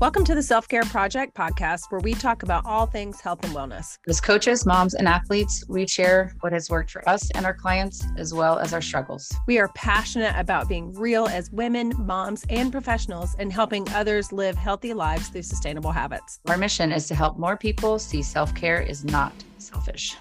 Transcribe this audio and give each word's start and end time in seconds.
Welcome 0.00 0.24
to 0.24 0.34
the 0.34 0.42
Self 0.42 0.66
Care 0.66 0.84
Project 0.84 1.36
podcast, 1.36 1.82
where 1.90 2.00
we 2.00 2.14
talk 2.14 2.42
about 2.42 2.64
all 2.64 2.86
things 2.86 3.20
health 3.20 3.44
and 3.44 3.54
wellness. 3.54 3.98
As 4.08 4.18
coaches, 4.18 4.64
moms, 4.64 4.94
and 4.94 5.06
athletes, 5.06 5.62
we 5.68 5.86
share 5.86 6.32
what 6.40 6.54
has 6.54 6.70
worked 6.70 6.90
for 6.90 7.06
us 7.06 7.30
and 7.32 7.44
our 7.44 7.52
clients, 7.52 8.02
as 8.16 8.32
well 8.32 8.58
as 8.58 8.72
our 8.72 8.80
struggles. 8.80 9.30
We 9.46 9.58
are 9.58 9.68
passionate 9.74 10.34
about 10.38 10.70
being 10.70 10.94
real 10.94 11.26
as 11.26 11.50
women, 11.50 11.92
moms, 11.98 12.46
and 12.48 12.72
professionals 12.72 13.36
and 13.38 13.52
helping 13.52 13.86
others 13.90 14.32
live 14.32 14.56
healthy 14.56 14.94
lives 14.94 15.28
through 15.28 15.42
sustainable 15.42 15.92
habits. 15.92 16.40
Our 16.48 16.56
mission 16.56 16.92
is 16.92 17.06
to 17.08 17.14
help 17.14 17.38
more 17.38 17.58
people 17.58 17.98
see 17.98 18.22
self 18.22 18.54
care 18.54 18.80
is 18.80 19.04
not 19.04 19.34
selfish. 19.58 20.16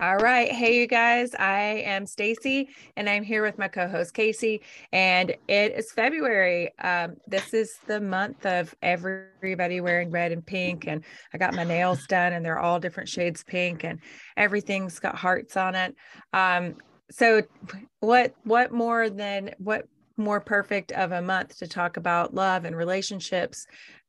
All 0.00 0.16
right. 0.16 0.50
Hey, 0.50 0.80
you 0.80 0.86
guys. 0.86 1.34
I 1.34 1.82
am 1.84 2.06
Stacy 2.06 2.70
and 2.96 3.06
I'm 3.06 3.22
here 3.22 3.42
with 3.42 3.58
my 3.58 3.68
co 3.68 3.86
host, 3.86 4.14
Kasey. 4.14 4.60
And 4.92 5.36
it 5.46 5.74
is 5.76 5.92
February. 5.92 6.70
Um, 6.78 7.16
this 7.26 7.52
is 7.52 7.76
the 7.86 8.00
month 8.00 8.46
of 8.46 8.74
everybody 8.80 9.82
wearing 9.82 10.10
red 10.10 10.32
and 10.32 10.46
pink. 10.46 10.86
And 10.86 11.04
I 11.34 11.38
got 11.38 11.52
my 11.52 11.64
nails 11.64 12.06
done 12.06 12.32
and 12.32 12.42
they're 12.42 12.58
all 12.58 12.80
different 12.80 13.10
shades 13.10 13.44
pink 13.44 13.84
and 13.84 14.00
everything's 14.38 14.98
got 15.00 15.16
hearts 15.16 15.58
on 15.58 15.74
it. 15.74 15.94
Um, 16.32 16.76
so, 17.10 17.42
what, 17.98 18.34
what 18.44 18.72
more 18.72 19.10
than 19.10 19.50
what 19.58 19.86
more 20.16 20.40
perfect 20.40 20.92
of 20.92 21.12
a 21.12 21.20
month 21.20 21.58
to 21.58 21.66
talk 21.66 21.96
about 21.98 22.34
love 22.34 22.64
and 22.64 22.76
relationships 22.76 23.66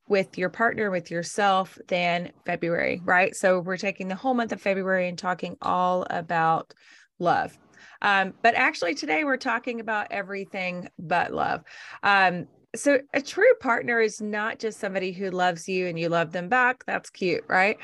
with 0.07 0.37
your 0.37 0.49
partner, 0.49 0.91
with 0.91 1.09
yourself, 1.09 1.77
than 1.87 2.31
February, 2.45 3.01
right? 3.05 3.35
So 3.35 3.59
we're 3.59 3.77
taking 3.77 4.07
the 4.07 4.15
whole 4.15 4.33
month 4.33 4.51
of 4.51 4.61
February 4.61 5.07
and 5.07 5.17
talking 5.17 5.57
all 5.61 6.05
about 6.09 6.73
love. 7.19 7.57
Um, 8.01 8.33
but 8.41 8.55
actually, 8.55 8.95
today 8.95 9.23
we're 9.23 9.37
talking 9.37 9.79
about 9.79 10.07
everything 10.11 10.89
but 10.97 11.31
love. 11.31 11.63
Um, 12.03 12.47
so 12.75 12.99
a 13.13 13.21
true 13.21 13.53
partner 13.59 13.99
is 13.99 14.21
not 14.21 14.59
just 14.59 14.79
somebody 14.79 15.11
who 15.11 15.29
loves 15.29 15.67
you 15.67 15.87
and 15.87 15.99
you 15.99 16.09
love 16.09 16.31
them 16.31 16.47
back. 16.47 16.85
That's 16.85 17.09
cute, 17.09 17.43
right? 17.47 17.77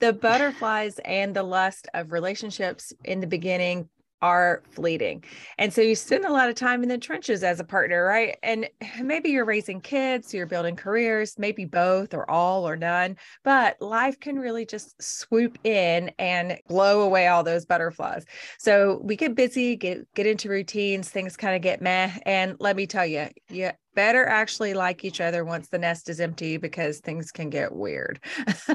The 0.00 0.12
butterflies 0.12 0.98
and 1.04 1.34
the 1.34 1.44
lust 1.44 1.86
of 1.94 2.10
relationships 2.10 2.92
in 3.04 3.20
the 3.20 3.26
beginning 3.26 3.88
are 4.22 4.62
fleeting. 4.70 5.24
And 5.58 5.72
so 5.72 5.80
you 5.82 5.94
spend 5.94 6.24
a 6.24 6.32
lot 6.32 6.48
of 6.48 6.54
time 6.54 6.82
in 6.82 6.88
the 6.88 6.96
trenches 6.96 7.42
as 7.42 7.60
a 7.60 7.64
partner, 7.64 8.04
right? 8.04 8.36
And 8.42 8.68
maybe 9.02 9.30
you're 9.30 9.44
raising 9.44 9.80
kids, 9.80 10.32
you're 10.32 10.46
building 10.46 10.76
careers, 10.76 11.38
maybe 11.38 11.64
both 11.64 12.14
or 12.14 12.30
all 12.30 12.66
or 12.66 12.76
none, 12.76 13.16
but 13.44 13.80
life 13.82 14.18
can 14.20 14.38
really 14.38 14.64
just 14.64 15.00
swoop 15.02 15.58
in 15.64 16.10
and 16.18 16.58
blow 16.68 17.02
away 17.02 17.26
all 17.26 17.42
those 17.42 17.66
butterflies. 17.66 18.24
So 18.58 19.00
we 19.02 19.16
get 19.16 19.34
busy, 19.34 19.76
get 19.76 20.06
get 20.14 20.26
into 20.26 20.48
routines, 20.48 21.10
things 21.10 21.36
kind 21.36 21.56
of 21.56 21.62
get 21.62 21.82
meh. 21.82 22.12
And 22.24 22.56
let 22.60 22.76
me 22.76 22.86
tell 22.86 23.06
you, 23.06 23.28
you 23.48 23.70
better 23.94 24.26
actually 24.26 24.72
like 24.72 25.04
each 25.04 25.20
other 25.20 25.44
once 25.44 25.68
the 25.68 25.78
nest 25.78 26.08
is 26.08 26.20
empty 26.20 26.56
because 26.56 27.00
things 27.00 27.30
can 27.30 27.50
get 27.50 27.74
weird. 27.74 28.20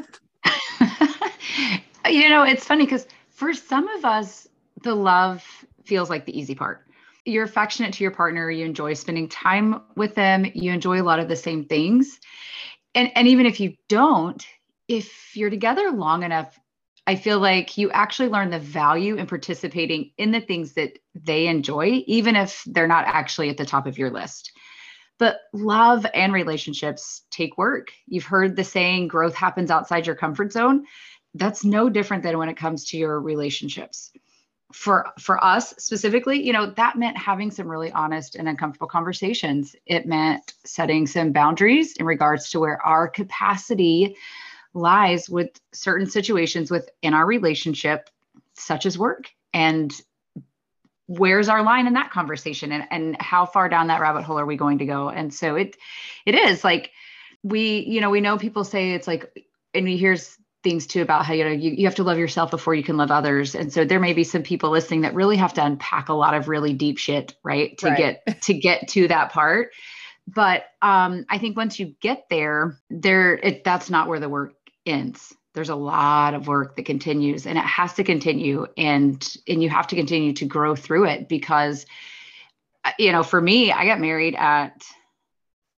you 2.09 2.29
know, 2.29 2.43
it's 2.43 2.65
funny 2.65 2.85
because 2.85 3.07
for 3.29 3.53
some 3.53 3.87
of 3.89 4.05
us, 4.05 4.47
the 4.87 4.95
love 4.95 5.45
feels 5.83 6.09
like 6.09 6.25
the 6.25 6.37
easy 6.37 6.55
part. 6.55 6.85
You're 7.25 7.43
affectionate 7.43 7.93
to 7.95 8.03
your 8.05 8.11
partner, 8.11 8.49
you 8.49 8.65
enjoy 8.65 8.93
spending 8.93 9.27
time 9.27 9.81
with 9.97 10.15
them, 10.15 10.45
you 10.53 10.71
enjoy 10.71 11.01
a 11.01 11.03
lot 11.03 11.19
of 11.19 11.27
the 11.27 11.35
same 11.35 11.65
things. 11.65 12.19
And 12.95 13.11
and 13.15 13.27
even 13.27 13.45
if 13.45 13.59
you 13.59 13.75
don't, 13.89 14.45
if 14.87 15.35
you're 15.35 15.49
together 15.49 15.91
long 15.91 16.23
enough, 16.23 16.57
I 17.05 17.15
feel 17.15 17.39
like 17.39 17.77
you 17.77 17.91
actually 17.91 18.29
learn 18.29 18.49
the 18.49 18.59
value 18.59 19.17
in 19.17 19.27
participating 19.27 20.11
in 20.17 20.31
the 20.31 20.39
things 20.39 20.73
that 20.75 20.97
they 21.13 21.47
enjoy, 21.47 22.03
even 22.07 22.37
if 22.37 22.63
they're 22.65 22.87
not 22.87 23.05
actually 23.07 23.49
at 23.49 23.57
the 23.57 23.65
top 23.65 23.87
of 23.87 23.97
your 23.97 24.09
list. 24.09 24.53
But 25.19 25.39
love 25.51 26.05
and 26.13 26.31
relationships 26.31 27.23
take 27.29 27.57
work. 27.57 27.91
You've 28.05 28.23
heard 28.23 28.55
the 28.55 28.63
saying, 28.63 29.09
growth 29.09 29.35
happens 29.35 29.69
outside 29.69 30.05
your 30.05 30.15
comfort 30.15 30.53
zone. 30.53 30.85
That's 31.33 31.65
no 31.65 31.89
different 31.89 32.23
than 32.23 32.37
when 32.37 32.49
it 32.49 32.57
comes 32.57 32.85
to 32.85 32.97
your 32.97 33.19
relationships 33.19 34.11
for 34.73 35.07
for 35.17 35.41
us 35.43 35.73
specifically 35.77 36.45
you 36.45 36.51
know 36.51 36.65
that 36.65 36.97
meant 36.97 37.17
having 37.17 37.49
some 37.49 37.69
really 37.69 37.91
honest 37.93 38.35
and 38.35 38.49
uncomfortable 38.49 38.87
conversations. 38.87 39.75
It 39.85 40.05
meant 40.05 40.53
setting 40.65 41.07
some 41.07 41.31
boundaries 41.31 41.95
in 41.97 42.05
regards 42.05 42.49
to 42.51 42.59
where 42.59 42.81
our 42.85 43.07
capacity 43.07 44.17
lies 44.73 45.29
with 45.29 45.49
certain 45.73 46.07
situations 46.07 46.69
within 46.69 47.13
our 47.13 47.25
relationship 47.25 48.09
such 48.55 48.85
as 48.85 48.97
work 48.97 49.29
and 49.53 49.93
where's 51.07 51.47
our 51.47 51.63
line 51.63 51.87
in 51.87 51.93
that 51.93 52.11
conversation 52.11 52.71
and, 52.71 52.83
and 52.91 53.21
how 53.21 53.45
far 53.45 53.69
down 53.69 53.87
that 53.87 54.01
rabbit 54.01 54.23
hole 54.23 54.37
are 54.37 54.45
we 54.45 54.57
going 54.57 54.79
to 54.79 54.85
go? 54.85 55.09
And 55.09 55.33
so 55.33 55.55
it 55.55 55.77
it 56.25 56.35
is 56.35 56.63
like 56.63 56.91
we 57.43 57.79
you 57.79 58.01
know 58.01 58.09
we 58.09 58.21
know 58.21 58.37
people 58.37 58.63
say 58.63 58.91
it's 58.91 59.07
like 59.07 59.45
and 59.73 59.87
here's 59.87 60.37
things 60.67 60.85
too 60.85 61.01
about 61.01 61.25
how 61.25 61.33
you 61.33 61.45
know 61.45 61.51
you, 61.51 61.71
you 61.71 61.85
have 61.85 61.95
to 61.95 62.03
love 62.03 62.17
yourself 62.17 62.51
before 62.51 62.75
you 62.75 62.83
can 62.83 62.97
love 62.97 63.09
others. 63.09 63.55
And 63.55 63.71
so 63.71 63.85
there 63.85 64.01
may 64.01 64.11
be 64.11 64.25
some 64.25 64.43
people 64.43 64.69
listening 64.69 65.01
that 65.01 65.13
really 65.13 65.37
have 65.37 65.53
to 65.53 65.63
unpack 65.63 66.09
a 66.09 66.13
lot 66.13 66.33
of 66.33 66.49
really 66.49 66.73
deep 66.73 66.97
shit 66.97 67.35
right 67.41 67.77
to 67.77 67.87
right. 67.87 68.19
get 68.25 68.41
to 68.41 68.53
get 68.53 68.89
to 68.89 69.07
that 69.07 69.31
part. 69.31 69.71
But 70.27 70.65
um 70.81 71.25
i 71.29 71.37
think 71.37 71.55
once 71.55 71.79
you 71.79 71.95
get 72.01 72.25
there 72.29 72.77
there 72.89 73.37
it 73.37 73.63
that's 73.63 73.89
not 73.89 74.09
where 74.09 74.19
the 74.19 74.27
work 74.27 74.55
ends. 74.85 75.33
There's 75.53 75.69
a 75.69 75.75
lot 75.75 76.33
of 76.33 76.47
work 76.47 76.75
that 76.75 76.85
continues 76.85 77.47
and 77.47 77.57
it 77.57 77.63
has 77.63 77.93
to 77.93 78.03
continue 78.03 78.67
and 78.75 79.25
and 79.47 79.63
you 79.63 79.69
have 79.69 79.87
to 79.87 79.95
continue 79.95 80.33
to 80.33 80.45
grow 80.45 80.75
through 80.75 81.05
it 81.05 81.29
because 81.29 81.85
uh, 82.83 82.91
you 82.99 83.13
know 83.13 83.23
for 83.23 83.41
me 83.41 83.71
i 83.71 83.85
got 83.85 83.99
married 83.99 84.35
at 84.35 84.83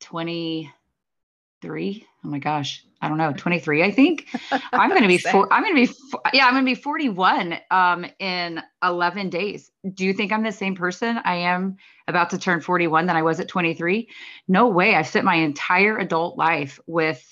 23 0.00 2.06
oh 2.24 2.28
my 2.28 2.38
gosh 2.38 2.82
I 3.00 3.08
don't 3.08 3.18
know, 3.18 3.32
23, 3.32 3.82
I 3.84 3.90
think. 3.90 4.26
I'm 4.72 4.90
going 4.90 5.02
to 5.02 5.08
be 5.08 5.18
four, 5.18 5.52
I'm 5.52 5.62
going 5.62 5.86
to 5.86 5.92
be 5.92 5.98
yeah, 6.32 6.46
I'm 6.46 6.54
going 6.54 6.64
to 6.64 6.70
be 6.70 6.80
41 6.80 7.58
um 7.70 8.06
in 8.18 8.62
11 8.82 9.30
days. 9.30 9.70
Do 9.94 10.04
you 10.04 10.12
think 10.12 10.32
I'm 10.32 10.42
the 10.42 10.52
same 10.52 10.74
person 10.74 11.18
I 11.24 11.36
am 11.36 11.76
about 12.08 12.30
to 12.30 12.38
turn 12.38 12.60
41 12.60 13.06
than 13.06 13.16
I 13.16 13.22
was 13.22 13.40
at 13.40 13.48
23? 13.48 14.08
No 14.48 14.68
way. 14.68 14.94
I've 14.94 15.08
spent 15.08 15.24
my 15.24 15.36
entire 15.36 15.98
adult 15.98 16.36
life 16.36 16.80
with 16.86 17.24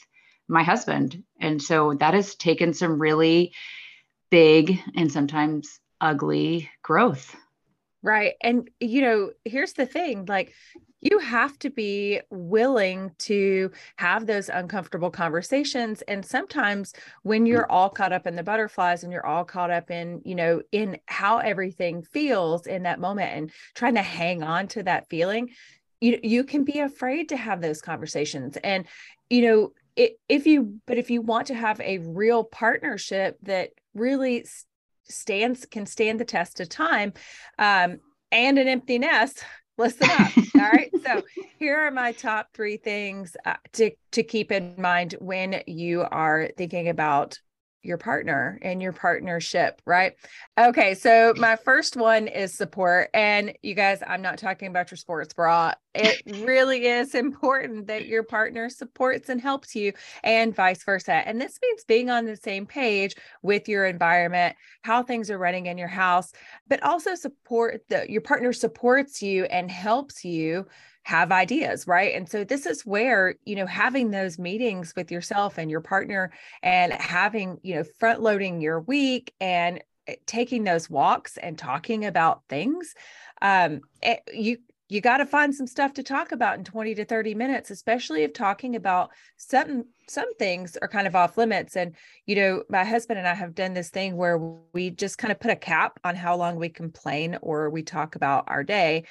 my 0.49 0.63
husband. 0.63 1.23
And 1.41 1.61
so 1.61 1.95
that 1.95 2.15
has 2.15 2.35
taken 2.35 2.73
some 2.73 3.01
really 3.01 3.53
big 4.31 4.81
and 4.95 5.11
sometimes 5.11 5.81
ugly 6.01 6.71
growth. 6.83 7.35
Right. 8.07 8.35
And 8.41 8.71
you 8.79 9.03
know, 9.03 9.33
here's 9.45 9.73
the 9.73 9.85
thing, 9.85 10.27
like 10.27 10.55
you 11.01 11.19
have 11.19 11.59
to 11.59 11.71
be 11.71 12.21
willing 12.31 13.11
to 13.19 13.73
have 13.97 14.27
those 14.27 14.49
uncomfortable 14.49 15.11
conversations 15.11 16.03
and 16.03 16.25
sometimes 16.25 16.95
when 17.23 17.45
mm. 17.45 17.49
you're 17.49 17.71
all 17.71 17.91
caught 17.91 18.13
up 18.13 18.27
in 18.27 18.37
the 18.37 18.43
butterflies 18.43 19.03
and 19.03 19.13
you're 19.13 19.27
all 19.27 19.45
caught 19.45 19.71
up 19.71 19.91
in 19.91 20.23
you 20.25 20.35
know 20.35 20.63
in 20.73 20.99
how 21.07 21.39
everything 21.39 22.03
feels 22.03 22.67
in 22.67 22.85
that 22.85 22.99
moment 22.99 23.31
and 23.37 23.51
trying 23.75 23.95
to 23.95 24.03
hang 24.03 24.43
on 24.43 24.67
to 24.67 24.83
that 24.83 25.09
feeling 25.11 25.51
you 26.01 26.19
you 26.23 26.45
can 26.45 26.65
be 26.65 26.81
afraid 26.81 27.29
to 27.29 27.37
have 27.37 27.61
those 27.61 27.83
conversations 27.83 28.57
and 28.65 28.87
you 29.29 29.43
know 29.43 29.73
it, 29.97 30.19
if 30.29 30.47
you 30.47 30.81
but 30.87 30.97
if 30.97 31.11
you 31.11 31.21
want 31.21 31.49
to 31.49 31.55
have 31.55 31.81
a 31.81 31.99
real 31.99 32.43
partnership 32.43 33.37
that 33.43 33.71
really 33.95 34.47
stands 35.09 35.67
can 35.67 35.87
stand 35.87 36.21
the 36.21 36.25
test 36.25 36.61
of 36.61 36.69
time 36.69 37.13
um, 37.59 37.99
and 38.33 38.59
an 38.59 38.69
empty 38.69 38.99
nest 38.99 39.45
listen 39.79 40.09
up. 40.11 40.33
All 40.55 40.71
right. 40.71 40.91
So 41.05 41.23
here 41.59 41.79
are 41.79 41.91
my 41.91 42.13
top 42.13 42.49
three 42.55 42.77
things 42.77 43.37
uh, 43.45 43.55
to 43.75 43.91
to 44.13 44.23
keep 44.23 44.53
in 44.53 44.75
mind 44.79 45.17
when 45.21 45.63
you 45.67 46.03
are 46.03 46.51
thinking 46.57 46.89
about 46.89 47.39
your 47.87 47.99
partner 47.99 48.59
and 48.63 48.83
your 48.83 48.93
partnership, 48.93 49.81
right? 49.87 50.15
Okay, 50.59 50.95
so 50.95 51.33
my 51.37 51.57
first 51.57 51.97
one 51.97 52.29
is 52.29 52.55
support. 52.55 53.11
And 53.15 53.55
you 53.63 53.75
guys, 53.75 54.03
I'm 54.07 54.23
not 54.23 54.39
talking 54.39 54.69
about 54.69 54.91
your 54.91 54.99
sports 54.99 55.33
bra. 55.33 55.73
It 55.95 56.23
really 56.45 56.87
is 56.87 57.15
important 57.15 57.87
that 57.87 58.07
your 58.07 58.23
partner 58.23 58.69
supports 58.69 59.29
and 59.29 59.41
helps 59.41 59.75
you 59.75 59.93
and 60.23 60.55
vice 60.55 60.85
versa. 60.85 61.13
And 61.13 61.41
this 61.41 61.59
means 61.63 61.85
being 61.85 62.11
on 62.11 62.27
the 62.27 62.37
same 62.37 62.67
page 62.67 63.15
with 63.43 63.69
your 63.69 63.87
environment, 63.87 64.57
how 64.83 65.03
things 65.03 65.31
are 65.31 65.39
running 65.39 65.67
in 65.67 65.79
your 65.79 65.89
house, 65.89 66.33
but 66.69 66.83
also 66.83 67.15
support 67.15 67.83
that 67.89 68.11
your 68.11 68.21
partner 68.21 68.53
supports 68.53 69.23
you 69.23 69.45
and 69.45 69.71
helps 69.71 70.25
you 70.25 70.67
have 71.07 71.31
ideas, 71.31 71.87
right? 71.87 72.17
And 72.17 72.29
so 72.29 72.43
this 72.43 72.67
is 72.67 72.85
where, 72.85 73.37
you 73.45 73.55
know, 73.55 73.67
having 73.67 74.11
those 74.11 74.41
meetings 74.41 74.93
with 74.97 75.13
yourself 75.13 75.57
and 75.57 75.71
your 75.71 75.81
partner 75.81 76.33
and 76.65 76.93
having, 76.93 77.59
you 77.63 77.77
know, 77.77 77.85
front 77.85 78.21
loading 78.21 78.61
your 78.61 78.81
week 78.81 79.33
and 79.41 79.85
eh, 80.09 80.17
taking 80.27 80.65
those 80.65 80.91
walks 80.91 81.37
and 81.37 81.57
talking 81.57 82.07
about 82.07 82.43
things 82.49 82.93
um 83.41 83.83
it, 84.03 84.21
you 84.35 84.57
you 84.89 85.01
got 85.01 85.19
to 85.19 85.27
find 85.27 85.55
some 85.55 85.67
stuff 85.67 85.93
to 85.95 86.03
talk 86.03 86.33
about 86.33 86.59
in 86.59 86.65
20 86.65 86.95
to 86.95 87.05
30 87.05 87.35
minutes 87.35 87.71
especially 87.71 88.23
if 88.23 88.33
talking 88.33 88.77
about 88.77 89.11
some 89.37 89.85
some 90.09 90.33
things 90.35 90.77
are 90.81 90.89
kind 90.89 91.07
of 91.07 91.17
off 91.17 91.37
limits. 91.37 91.77
And 91.77 91.95
you 92.27 92.37
know 92.37 92.63
my 92.69 92.85
husband 92.85 93.19
and 93.19 93.29
i 93.29 93.35
have 93.35 93.55
done 93.55 93.75
this 93.75 93.91
thing 93.91 94.17
where 94.17 94.39
we 94.73 94.91
just 94.91 95.19
kind 95.19 95.33
of 95.33 95.41
put 95.41 95.51
a 95.51 95.57
cap 95.57 95.99
on 96.05 96.15
how 96.15 96.37
long 96.37 96.57
we 96.57 96.69
complain 96.69 97.39
or 97.43 97.71
we 97.71 97.83
talk 97.83 98.15
about 98.15 98.45
our 98.49 98.63
day. 98.63 99.05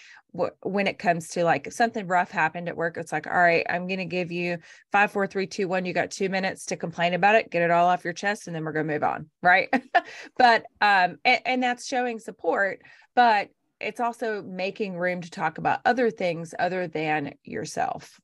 When 0.64 0.88
it 0.88 1.00
comes 1.00 1.30
to 1.30 1.46
like 1.46 1.72
something 1.72 2.08
rough 2.08 2.30
happened 2.30 2.68
at 2.68 2.76
work 2.76 2.98
it's 2.98 3.14
like 3.14 3.26
all 3.26 3.34
right 3.34 3.66
i'm 3.70 3.88
going 3.88 4.00
to 4.00 4.06
give 4.06 4.34
you 4.34 4.58
five 4.92 5.10
four 5.10 5.28
three 5.28 5.48
two 5.48 5.70
one 5.70 5.86
you 5.86 5.94
got 5.94 6.12
two 6.12 6.28
minutes 6.28 6.66
to 6.66 6.76
complain 6.76 7.14
about 7.14 7.36
it 7.36 7.50
get 7.50 7.62
it 7.62 7.72
all 7.72 7.88
off 7.88 8.04
your 8.04 8.12
chest 8.12 8.48
and 8.48 8.54
then 8.54 8.66
we're 8.66 8.74
going 8.74 8.86
to 8.86 8.94
move 8.94 9.04
on. 9.04 9.30
Right? 9.42 9.70
But 10.38 10.64
um 10.82 11.20
and, 11.24 11.42
and 11.46 11.64
that's 11.64 11.88
showing 11.88 12.20
support 12.20 12.82
but 13.16 13.50
it's 13.86 14.00
also 14.00 14.42
making 14.42 14.98
room 14.98 15.22
to 15.22 15.30
talk 15.30 15.58
about 15.58 15.80
other 15.86 16.10
things 16.10 16.54
other 16.58 16.88
than 16.88 17.36
yourself. 17.44 18.20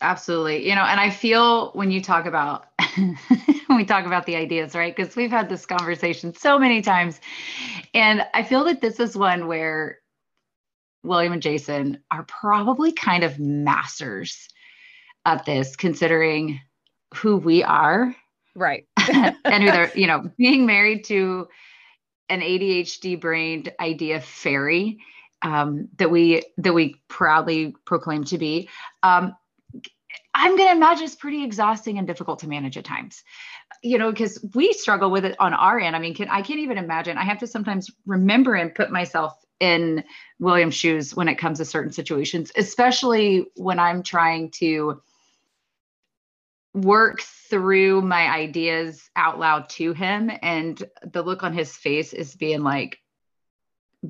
Absolutely. 0.00 0.68
You 0.68 0.74
know, 0.74 0.82
and 0.82 1.00
I 1.00 1.10
feel 1.10 1.70
when 1.72 1.90
you 1.90 2.02
talk 2.02 2.26
about 2.26 2.66
when 2.96 3.76
we 3.76 3.84
talk 3.84 4.06
about 4.06 4.26
the 4.26 4.36
ideas, 4.36 4.74
right? 4.74 4.94
Because 4.94 5.16
we've 5.16 5.30
had 5.30 5.48
this 5.48 5.64
conversation 5.64 6.34
so 6.34 6.58
many 6.58 6.82
times. 6.82 7.20
And 7.94 8.26
I 8.34 8.42
feel 8.42 8.64
that 8.64 8.80
this 8.80 9.00
is 9.00 9.16
one 9.16 9.46
where 9.46 10.00
William 11.02 11.32
and 11.32 11.42
Jason 11.42 12.02
are 12.10 12.24
probably 12.24 12.92
kind 12.92 13.24
of 13.24 13.38
masters 13.38 14.48
at 15.24 15.44
this, 15.46 15.76
considering 15.76 16.60
who 17.14 17.36
we 17.36 17.62
are. 17.62 18.14
Right. 18.54 18.86
and 19.12 19.64
who 19.64 19.70
they're, 19.70 19.92
you 19.96 20.06
know, 20.06 20.30
being 20.36 20.66
married 20.66 21.04
to 21.04 21.48
an 22.28 22.40
ADHD 22.40 23.20
brained 23.20 23.72
idea 23.80 24.20
fairy 24.20 24.98
um, 25.42 25.88
that 25.96 26.10
we 26.10 26.42
that 26.58 26.72
we 26.72 26.96
proudly 27.08 27.74
proclaim 27.84 28.24
to 28.24 28.38
be. 28.38 28.68
Um, 29.02 29.36
I'm 30.32 30.56
going 30.56 30.68
to 30.68 30.74
imagine 30.74 31.04
it's 31.04 31.14
pretty 31.14 31.44
exhausting 31.44 31.98
and 31.98 32.06
difficult 32.06 32.40
to 32.40 32.48
manage 32.48 32.76
at 32.76 32.84
times, 32.84 33.22
you 33.82 33.98
know, 33.98 34.10
because 34.10 34.44
we 34.54 34.72
struggle 34.72 35.10
with 35.10 35.24
it 35.24 35.36
on 35.38 35.54
our 35.54 35.78
end. 35.78 35.94
I 35.94 36.00
mean, 36.00 36.14
can, 36.14 36.28
I 36.28 36.42
can't 36.42 36.58
even 36.58 36.76
imagine. 36.76 37.18
I 37.18 37.22
have 37.22 37.38
to 37.38 37.46
sometimes 37.46 37.90
remember 38.04 38.54
and 38.54 38.74
put 38.74 38.90
myself 38.90 39.32
in 39.60 40.02
William's 40.40 40.74
shoes 40.74 41.14
when 41.14 41.28
it 41.28 41.36
comes 41.36 41.58
to 41.58 41.64
certain 41.64 41.92
situations, 41.92 42.50
especially 42.56 43.46
when 43.54 43.78
I'm 43.78 44.02
trying 44.02 44.50
to 44.52 45.00
work 46.74 47.22
through 47.22 48.02
my 48.02 48.28
ideas 48.28 49.08
out 49.14 49.38
loud 49.38 49.68
to 49.68 49.92
him 49.92 50.30
and 50.42 50.82
the 51.04 51.22
look 51.22 51.44
on 51.44 51.52
his 51.52 51.74
face 51.74 52.12
is 52.12 52.34
being 52.34 52.62
like 52.62 52.98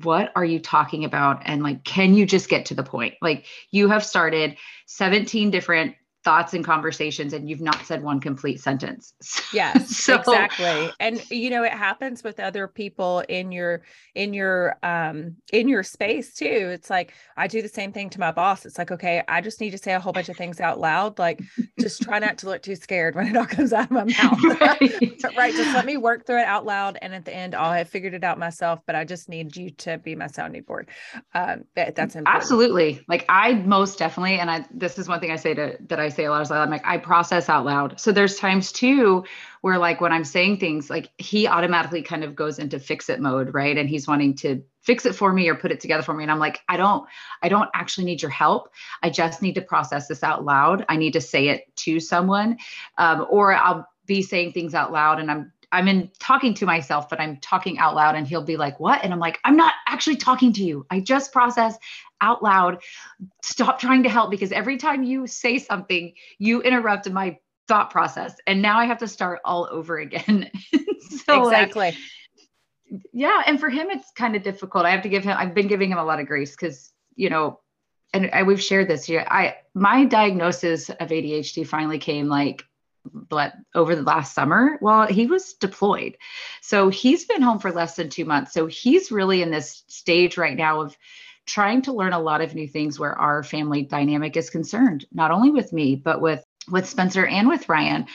what 0.03 0.33
are 0.35 0.43
you 0.43 0.59
talking 0.59 1.05
about? 1.05 1.43
And 1.45 1.63
like 1.63 1.85
can 1.85 2.15
you 2.15 2.25
just 2.25 2.49
get 2.49 2.65
to 2.65 2.73
the 2.73 2.83
point? 2.83 3.13
Like 3.21 3.45
you 3.71 3.87
have 3.89 4.03
started 4.03 4.57
17 4.87 5.51
different 5.51 5.95
thoughts 6.25 6.55
and 6.55 6.65
conversations 6.65 7.33
and 7.33 7.47
you've 7.47 7.61
not 7.61 7.85
said 7.85 8.01
one 8.03 8.19
complete 8.19 8.59
sentence. 8.59 9.13
Yes, 9.53 9.95
so, 9.95 10.15
exactly. 10.15 10.91
And 10.99 11.23
you 11.31 11.49
know, 11.49 11.63
it 11.63 11.71
happens 11.71 12.23
with 12.23 12.41
other 12.41 12.67
people 12.67 13.23
in 13.29 13.53
your 13.53 13.83
in 14.13 14.33
your 14.33 14.77
um 14.83 15.35
in 15.53 15.69
your 15.69 15.83
space 15.83 16.33
too. 16.33 16.45
It's 16.73 16.89
like 16.89 17.13
I 17.37 17.47
do 17.47 17.61
the 17.61 17.69
same 17.69 17.93
thing 17.93 18.09
to 18.09 18.19
my 18.19 18.31
boss. 18.31 18.65
It's 18.65 18.77
like, 18.77 18.91
okay, 18.91 19.23
I 19.29 19.39
just 19.39 19.61
need 19.61 19.69
to 19.69 19.77
say 19.77 19.93
a 19.93 19.99
whole 19.99 20.11
bunch 20.11 20.27
of 20.27 20.35
things 20.35 20.59
out 20.59 20.79
loud. 20.79 21.19
Like 21.19 21.41
just 21.79 22.01
try 22.01 22.19
not 22.19 22.39
to 22.39 22.47
look 22.47 22.63
too 22.63 22.75
scared 22.75 23.15
when 23.15 23.27
it 23.27 23.37
all 23.37 23.45
comes 23.57 23.71
out 23.71 23.85
of 23.85 23.91
my 23.91 24.03
mouth. 24.23 24.59
Right. 24.59 25.23
right. 25.37 25.53
Just 25.53 25.73
let 25.73 25.85
me 25.85 25.95
work 25.95 26.25
through 26.25 26.39
it 26.39 26.47
out 26.47 26.65
loud. 26.65 26.97
And 27.01 27.13
at 27.13 27.23
the 27.23 27.33
end, 27.33 27.55
I'll 27.55 27.71
have 27.71 27.87
figured 27.87 28.13
it 28.13 28.23
out 28.25 28.37
myself, 28.37 28.81
but 28.85 28.95
I 28.95 29.05
just 29.05 29.29
need 29.29 29.55
you 29.55 29.69
to 29.69 29.99
be 29.99 30.15
my 30.15 30.27
sounding 30.27 30.63
board. 30.63 30.89
Um 31.33 31.63
that's 31.75 32.15
important. 32.15 32.27
Absolutely. 32.27 33.05
Like 33.07 33.25
I 33.29 33.53
most 33.53 33.99
definitely, 33.99 34.39
and 34.39 34.51
I 34.51 34.65
this 34.73 34.99
is 34.99 35.07
one 35.07 35.21
thing 35.21 35.31
I 35.31 35.37
say 35.37 35.53
to 35.53 35.77
that 35.87 35.99
I 35.99 36.09
say 36.15 36.25
a 36.25 36.31
lot 36.31 36.41
is 36.41 36.51
I'm 36.51 36.69
like, 36.69 36.85
I 36.85 36.97
process 36.97 37.49
out 37.49 37.65
loud. 37.65 37.99
So 37.99 38.11
there's 38.11 38.37
times 38.37 38.71
too 38.71 39.25
where 39.61 39.77
like 39.77 40.01
when 40.01 40.11
I'm 40.11 40.23
saying 40.23 40.57
things, 40.57 40.89
like 40.89 41.09
he 41.17 41.47
automatically 41.47 42.01
kind 42.01 42.23
of 42.23 42.35
goes 42.35 42.59
into 42.59 42.79
fix 42.79 43.09
it 43.09 43.19
mode, 43.19 43.53
right? 43.53 43.77
And 43.77 43.89
he's 43.89 44.07
wanting 44.07 44.35
to 44.37 44.63
fix 44.81 45.05
it 45.05 45.15
for 45.15 45.33
me 45.33 45.49
or 45.49 45.55
put 45.55 45.71
it 45.71 45.79
together 45.79 46.03
for 46.03 46.13
me. 46.13 46.23
And 46.23 46.31
I'm 46.31 46.39
like, 46.39 46.61
I 46.69 46.77
don't, 46.77 47.07
I 47.41 47.49
don't 47.49 47.69
actually 47.73 48.05
need 48.05 48.21
your 48.21 48.31
help. 48.31 48.69
I 49.01 49.09
just 49.09 49.41
need 49.41 49.55
to 49.55 49.61
process 49.61 50.07
this 50.07 50.23
out 50.23 50.45
loud. 50.45 50.85
I 50.87 50.97
need 50.97 51.13
to 51.13 51.21
say 51.21 51.47
it 51.49 51.75
to 51.77 51.99
someone. 51.99 52.57
Um, 52.97 53.25
or 53.29 53.53
I'll 53.53 53.87
be 54.05 54.21
saying 54.21 54.51
things 54.51 54.75
out 54.75 54.91
loud 54.91 55.19
and 55.19 55.31
I'm 55.31 55.51
I'm 55.71 55.87
in 55.89 56.09
talking 56.19 56.53
to 56.55 56.65
myself, 56.65 57.09
but 57.09 57.19
I'm 57.19 57.37
talking 57.37 57.79
out 57.79 57.95
loud 57.95 58.15
and 58.15 58.25
he'll 58.25 58.43
be 58.43 58.55
like, 58.55 58.79
What? 58.79 59.03
And 59.03 59.11
I'm 59.11 59.19
like, 59.19 59.39
I'm 59.43 59.57
not 59.57 59.73
actually 59.87 60.15
talking 60.15 60.53
to 60.53 60.63
you. 60.63 60.85
I 60.89 61.01
just 61.01 61.33
process 61.33 61.77
out 62.21 62.43
loud. 62.43 62.81
Stop 63.43 63.79
trying 63.79 64.03
to 64.03 64.09
help 64.09 64.31
because 64.31 64.51
every 64.51 64.77
time 64.77 65.03
you 65.03 65.27
say 65.27 65.59
something, 65.59 66.13
you 66.37 66.61
interrupt 66.61 67.09
my 67.09 67.37
thought 67.67 67.91
process. 67.91 68.35
And 68.47 68.61
now 68.61 68.79
I 68.79 68.85
have 68.85 68.99
to 68.99 69.07
start 69.07 69.39
all 69.45 69.67
over 69.71 69.97
again. 69.97 70.49
so 71.25 71.43
exactly. 71.43 71.87
Like, 71.87 71.95
yeah. 73.11 73.41
And 73.45 73.59
for 73.59 73.69
him, 73.69 73.89
it's 73.89 74.11
kind 74.11 74.35
of 74.35 74.43
difficult. 74.43 74.85
I 74.85 74.91
have 74.91 75.03
to 75.03 75.09
give 75.09 75.23
him, 75.23 75.35
I've 75.37 75.53
been 75.53 75.67
giving 75.67 75.91
him 75.91 75.97
a 75.97 76.05
lot 76.05 76.19
of 76.19 76.27
grace 76.27 76.51
because, 76.51 76.91
you 77.15 77.29
know, 77.29 77.59
and 78.13 78.29
I, 78.31 78.43
we've 78.43 78.61
shared 78.61 78.87
this 78.87 79.03
here. 79.03 79.25
I, 79.27 79.55
my 79.73 80.05
diagnosis 80.05 80.89
of 80.89 81.09
ADHD 81.09 81.67
finally 81.67 81.97
came 81.97 82.27
like 82.27 82.63
but 83.13 83.53
over 83.73 83.95
the 83.95 84.01
last 84.01 84.33
summer 84.33 84.77
well 84.81 85.05
he 85.07 85.27
was 85.27 85.53
deployed 85.53 86.17
so 86.61 86.89
he's 86.89 87.25
been 87.25 87.41
home 87.41 87.59
for 87.59 87.71
less 87.71 87.95
than 87.95 88.09
two 88.09 88.25
months 88.25 88.53
so 88.53 88.65
he's 88.65 89.11
really 89.11 89.41
in 89.41 89.51
this 89.51 89.83
stage 89.87 90.37
right 90.37 90.57
now 90.57 90.81
of 90.81 90.97
trying 91.45 91.81
to 91.83 91.93
learn 91.93 92.13
a 92.13 92.19
lot 92.19 92.41
of 92.41 92.55
new 92.55 92.67
things 92.67 92.99
where 92.99 93.17
our 93.17 93.43
family 93.43 93.83
dynamic 93.83 94.35
is 94.35 94.49
concerned 94.49 95.05
not 95.11 95.31
only 95.31 95.51
with 95.51 95.71
me 95.71 95.95
but 95.95 96.21
with 96.21 96.43
with 96.69 96.89
Spencer 96.89 97.25
and 97.25 97.47
with 97.47 97.69
Ryan, 97.69 98.07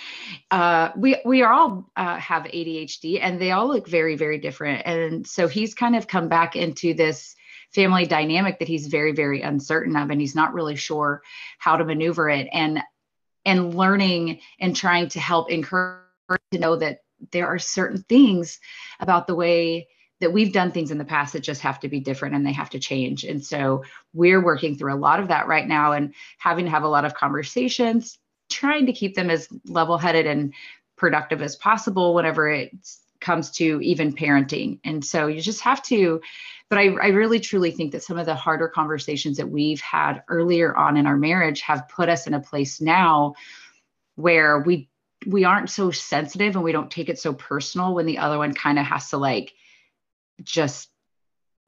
uh, 0.50 0.90
we 0.96 1.20
we 1.24 1.42
all 1.42 1.90
uh, 1.96 2.16
have 2.16 2.44
ADHD, 2.44 3.20
and 3.22 3.40
they 3.40 3.52
all 3.52 3.68
look 3.68 3.86
very 3.86 4.16
very 4.16 4.38
different. 4.38 4.82
And 4.86 5.26
so 5.26 5.46
he's 5.46 5.74
kind 5.74 5.94
of 5.94 6.08
come 6.08 6.28
back 6.28 6.56
into 6.56 6.94
this 6.94 7.36
family 7.72 8.06
dynamic 8.06 8.58
that 8.58 8.68
he's 8.68 8.88
very 8.88 9.12
very 9.12 9.42
uncertain 9.42 9.96
of, 9.96 10.10
and 10.10 10.20
he's 10.20 10.34
not 10.34 10.52
really 10.52 10.76
sure 10.76 11.22
how 11.58 11.76
to 11.76 11.84
maneuver 11.84 12.28
it. 12.28 12.48
And 12.52 12.80
and 13.44 13.74
learning 13.74 14.40
and 14.58 14.76
trying 14.76 15.08
to 15.10 15.20
help 15.20 15.50
encourage 15.50 16.00
to 16.52 16.58
know 16.58 16.76
that 16.76 16.98
there 17.32 17.46
are 17.46 17.58
certain 17.58 18.02
things 18.08 18.58
about 18.98 19.26
the 19.26 19.34
way 19.34 19.88
that 20.20 20.32
we've 20.32 20.52
done 20.52 20.72
things 20.72 20.90
in 20.90 20.98
the 20.98 21.04
past 21.04 21.32
that 21.32 21.40
just 21.40 21.62
have 21.62 21.80
to 21.80 21.88
be 21.88 22.00
different 22.00 22.34
and 22.34 22.46
they 22.46 22.52
have 22.52 22.70
to 22.70 22.78
change. 22.78 23.24
And 23.24 23.44
so 23.44 23.84
we're 24.12 24.42
working 24.42 24.76
through 24.76 24.94
a 24.94 24.96
lot 24.96 25.20
of 25.20 25.28
that 25.28 25.46
right 25.46 25.66
now 25.66 25.92
and 25.92 26.14
having 26.38 26.66
to 26.66 26.70
have 26.70 26.82
a 26.82 26.88
lot 26.88 27.04
of 27.04 27.14
conversations, 27.14 28.18
trying 28.50 28.86
to 28.86 28.92
keep 28.92 29.14
them 29.14 29.30
as 29.30 29.48
level 29.66 29.98
headed 29.98 30.26
and 30.26 30.54
productive 30.96 31.40
as 31.42 31.56
possible 31.56 32.14
whenever 32.14 32.48
it 32.48 32.70
comes 33.20 33.50
to 33.52 33.80
even 33.82 34.14
parenting. 34.14 34.78
And 34.84 35.04
so 35.04 35.26
you 35.26 35.40
just 35.40 35.62
have 35.62 35.82
to 35.84 36.20
but 36.70 36.78
I, 36.78 36.84
I 36.84 37.08
really 37.08 37.40
truly 37.40 37.72
think 37.72 37.92
that 37.92 38.04
some 38.04 38.16
of 38.16 38.26
the 38.26 38.34
harder 38.36 38.68
conversations 38.68 39.36
that 39.36 39.50
we've 39.50 39.80
had 39.80 40.22
earlier 40.28 40.74
on 40.74 40.96
in 40.96 41.04
our 41.04 41.16
marriage 41.16 41.60
have 41.62 41.88
put 41.88 42.08
us 42.08 42.28
in 42.28 42.32
a 42.32 42.40
place 42.40 42.80
now 42.80 43.34
where 44.14 44.60
we 44.60 44.88
we 45.26 45.44
aren't 45.44 45.68
so 45.68 45.90
sensitive 45.90 46.54
and 46.54 46.64
we 46.64 46.72
don't 46.72 46.90
take 46.90 47.10
it 47.10 47.18
so 47.18 47.34
personal 47.34 47.94
when 47.94 48.06
the 48.06 48.18
other 48.18 48.38
one 48.38 48.54
kind 48.54 48.78
of 48.78 48.86
has 48.86 49.10
to 49.10 49.18
like 49.18 49.52
just 50.42 50.90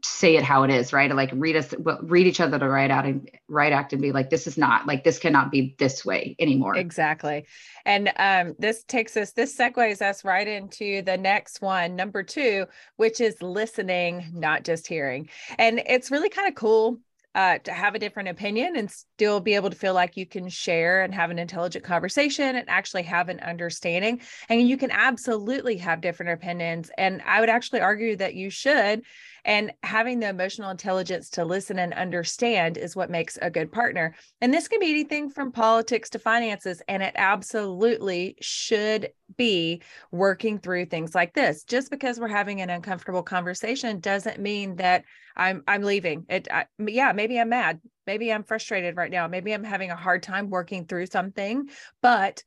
say 0.05 0.37
it 0.37 0.43
how 0.43 0.65
it 0.65 0.71
is, 0.71 0.93
right? 0.93 1.15
Like 1.15 1.31
read 1.33 1.57
us, 1.57 1.73
read 2.03 2.27
each 2.27 2.41
other 2.41 2.59
the 2.59 2.69
right 2.69 2.91
out 2.91 3.05
and 3.05 3.31
right 3.49 3.73
act 3.73 3.93
and 3.93 4.03
be 4.03 4.11
like, 4.11 4.31
this 4.31 4.47
is 4.47 4.59
not 4.59 4.87
like 4.87 5.05
this 5.05 5.19
cannot 5.19 5.53
be 5.53 5.77
this 5.79 6.05
way 6.05 6.35
anymore. 6.41 6.77
Exactly. 6.77 7.47
And 7.85 8.13
um, 8.17 8.57
this 8.59 8.83
takes 8.85 9.17
us, 9.17 9.33
this 9.33 9.57
segues 9.57 10.03
us 10.03 10.25
right 10.25 10.49
into 10.49 11.03
the 11.03 11.17
next 11.17 11.63
one, 11.63 11.95
number 11.95 12.25
two, 12.25 12.67
which 12.97 13.21
is 13.21 13.41
listening, 13.41 14.31
not 14.33 14.65
just 14.65 14.89
hearing. 14.89 15.29
And 15.57 15.81
it's 15.87 16.11
really 16.11 16.31
kind 16.31 16.49
of 16.49 16.57
cool 16.57 16.99
uh, 17.35 17.59
to 17.59 17.73
have 17.73 17.95
a 17.95 17.99
different 17.99 18.29
opinion 18.29 18.77
and 18.77 18.91
still 18.91 19.41
be 19.41 19.55
able 19.55 19.71
to 19.71 19.77
feel 19.77 19.95
like 19.95 20.17
you 20.17 20.27
can 20.27 20.49
share 20.49 21.03
and 21.03 21.15
have 21.15 21.31
an 21.31 21.39
intelligent 21.39 21.85
conversation 21.85 22.57
and 22.57 22.69
actually 22.69 23.03
have 23.03 23.29
an 23.29 23.41
understanding. 23.41 24.21
And 24.49 24.69
you 24.69 24.77
can 24.77 24.91
absolutely 24.91 25.79
have 25.79 26.01
different 26.01 26.33
opinions. 26.33 26.91
And 26.99 27.23
I 27.23 27.41
would 27.41 27.49
actually 27.49 27.81
argue 27.81 28.17
that 28.17 28.35
you 28.35 28.51
should 28.51 29.03
and 29.45 29.73
having 29.83 30.21
the 30.21 30.29
emotional 30.29 30.71
intelligence 30.71 31.31
to 31.31 31.45
listen 31.45 31.79
and 31.79 31.93
understand 31.95 32.77
is 32.77 32.95
what 32.95 33.11
makes 33.11 33.39
a 33.43 33.51
good 33.51 33.73
partner. 33.73 34.15
And 34.41 34.53
this 34.53 34.69
can 34.69 34.81
be 34.81 34.91
anything 34.91 35.31
from 35.31 35.53
politics 35.53 36.11
to 36.11 36.19
finances. 36.19 36.83
And 36.89 37.03
it 37.03 37.15
absolutely 37.17 38.37
should 38.41 39.11
be 39.37 39.83
working 40.11 40.59
through 40.59 40.87
things 40.87 41.15
like 41.15 41.35
this. 41.35 41.65
Just 41.65 41.91
because 41.91 42.21
we're 42.21 42.29
having 42.29 42.61
an 42.61 42.71
uncomfortable 42.71 43.23
conversation 43.23 44.01
doesn't 44.01 44.39
mean 44.41 44.77
that 44.77 45.05
I'm 45.37 45.63
I'm 45.67 45.83
leaving. 45.83 46.27
It 46.29 46.49
I, 46.51 46.67
yeah, 46.79 47.13
maybe 47.13 47.41
I'm 47.41 47.49
mad. 47.49 47.81
Maybe 48.07 48.33
I'm 48.33 48.45
frustrated 48.45 48.97
right 48.97 49.11
now. 49.11 49.29
Maybe 49.29 49.53
I'm 49.53 49.65
having 49.65 49.91
a 49.91 49.97
hard 49.97 50.23
time 50.23 50.51
working 50.51 50.87
through 50.87 51.07
something, 51.07 51.69
but 52.03 52.43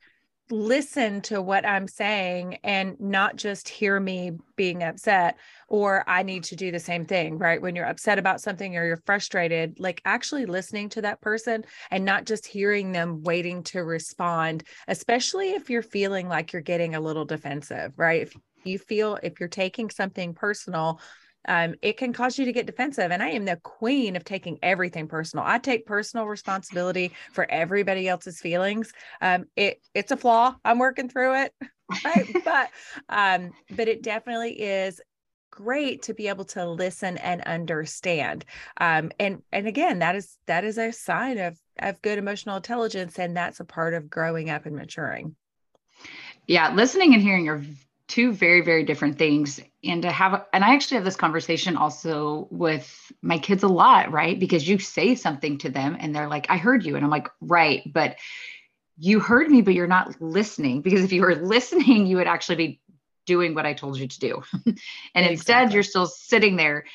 listen 0.51 1.21
to 1.21 1.41
what 1.41 1.65
I'm 1.65 1.87
saying 1.87 2.59
and 2.63 2.99
not 2.99 3.35
just 3.35 3.67
hear 3.67 3.99
me 3.99 4.33
being 4.55 4.83
upset 4.83 5.37
or 5.67 6.03
I 6.07 6.21
need 6.21 6.43
to 6.45 6.55
do 6.55 6.71
the 6.71 6.79
same 6.79 7.05
thing, 7.05 7.39
right? 7.39 7.61
When 7.61 7.75
you're 7.75 7.87
upset 7.87 8.19
about 8.19 8.41
something 8.41 8.77
or 8.77 8.85
you're 8.85 9.01
frustrated, 9.05 9.79
like 9.79 10.01
actually 10.05 10.45
listening 10.45 10.89
to 10.89 11.01
that 11.01 11.21
person 11.21 11.65
and 11.89 12.05
not 12.05 12.25
just 12.25 12.45
hearing 12.45 12.91
them 12.91 13.23
waiting 13.23 13.63
to 13.63 13.83
respond, 13.83 14.63
especially 14.87 15.51
if 15.51 15.69
you're 15.69 15.81
feeling 15.81 16.29
like 16.29 16.53
you're 16.53 16.61
getting 16.61 16.93
a 16.93 17.01
little 17.01 17.25
defensive, 17.25 17.93
right? 17.97 18.21
If 18.21 18.33
you 18.63 18.77
feel 18.77 19.17
if 19.23 19.39
you're 19.39 19.49
taking 19.49 19.89
something 19.89 20.33
personal, 20.33 20.99
um, 21.47 21.75
it 21.81 21.97
can 21.97 22.13
cause 22.13 22.37
you 22.37 22.45
to 22.45 22.53
get 22.53 22.65
defensive. 22.65 23.11
And 23.11 23.21
I 23.21 23.29
am 23.29 23.45
the 23.45 23.57
queen 23.57 24.15
of 24.15 24.23
taking 24.23 24.57
everything 24.63 25.07
personal. 25.07 25.45
I 25.45 25.59
take 25.59 25.85
personal 25.85 26.25
responsibility 26.27 27.11
for 27.31 27.49
everybody 27.49 28.07
else's 28.07 28.39
feelings. 28.39 28.91
Um, 29.21 29.45
it 29.55 29.81
it's 29.93 30.11
a 30.11 30.17
flaw. 30.17 30.55
I'm 30.63 30.79
working 30.79 31.09
through 31.09 31.43
it, 31.43 31.53
right? 32.05 32.35
but 32.43 32.69
um, 33.09 33.51
but 33.71 33.87
it 33.87 34.03
definitely 34.03 34.61
is 34.61 35.01
great 35.51 36.01
to 36.03 36.13
be 36.13 36.27
able 36.27 36.43
to 36.43 36.69
listen 36.69 37.17
and 37.17 37.41
understand 37.43 38.43
um, 38.81 39.09
and 39.19 39.41
and 39.53 39.67
again 39.67 39.99
that 39.99 40.13
is 40.13 40.37
that 40.47 40.65
is 40.65 40.77
a 40.77 40.91
sign 40.91 41.37
of 41.37 41.57
of 41.79 42.01
good 42.01 42.17
emotional 42.17 42.57
intelligence 42.57 43.17
and 43.19 43.37
that's 43.37 43.61
a 43.61 43.65
part 43.65 43.93
of 43.93 44.09
growing 44.09 44.49
up 44.49 44.65
and 44.65 44.75
maturing 44.75 45.33
yeah 46.45 46.73
listening 46.73 47.13
and 47.13 47.23
hearing 47.23 47.47
are 47.47 47.63
two 48.07 48.31
very 48.33 48.61
very 48.61 48.83
different 48.83 49.17
things. 49.17 49.59
And 49.83 50.01
to 50.01 50.11
have 50.11 50.45
and 50.53 50.63
i 50.63 50.73
actually 50.73 50.95
have 50.95 51.05
this 51.05 51.15
conversation 51.15 51.77
also 51.77 52.47
with 52.51 53.11
my 53.21 53.37
kids 53.37 53.63
a 53.63 53.67
lot 53.67 54.11
right? 54.11 54.39
Because 54.39 54.67
you 54.67 54.79
say 54.79 55.15
something 55.15 55.57
to 55.59 55.69
them 55.69 55.97
and 55.99 56.15
they're 56.15 56.27
like 56.27 56.47
i 56.49 56.57
heard 56.57 56.85
you. 56.85 56.95
And 56.95 57.03
i'm 57.03 57.11
like 57.11 57.27
right 57.41 57.81
but 57.91 58.17
you 58.97 59.19
heard 59.19 59.49
me 59.49 59.61
but 59.61 59.73
you're 59.73 59.87
not 59.87 60.21
listening. 60.21 60.81
Because 60.81 61.03
if 61.03 61.11
you 61.11 61.21
were 61.21 61.35
listening 61.55 62.07
you 62.07 62.17
would 62.17 62.27
actually 62.27 62.55
be 62.55 62.81
doing 63.25 63.55
what 63.55 63.65
i 63.65 63.73
told 63.73 63.97
you 63.97 64.07
to 64.07 64.19
do. 64.19 64.43
And 65.15 65.25
exactly. 65.25 65.31
instead 65.33 65.73
you're 65.73 65.83
still 65.83 66.07
sitting 66.07 66.55
there 66.55 66.85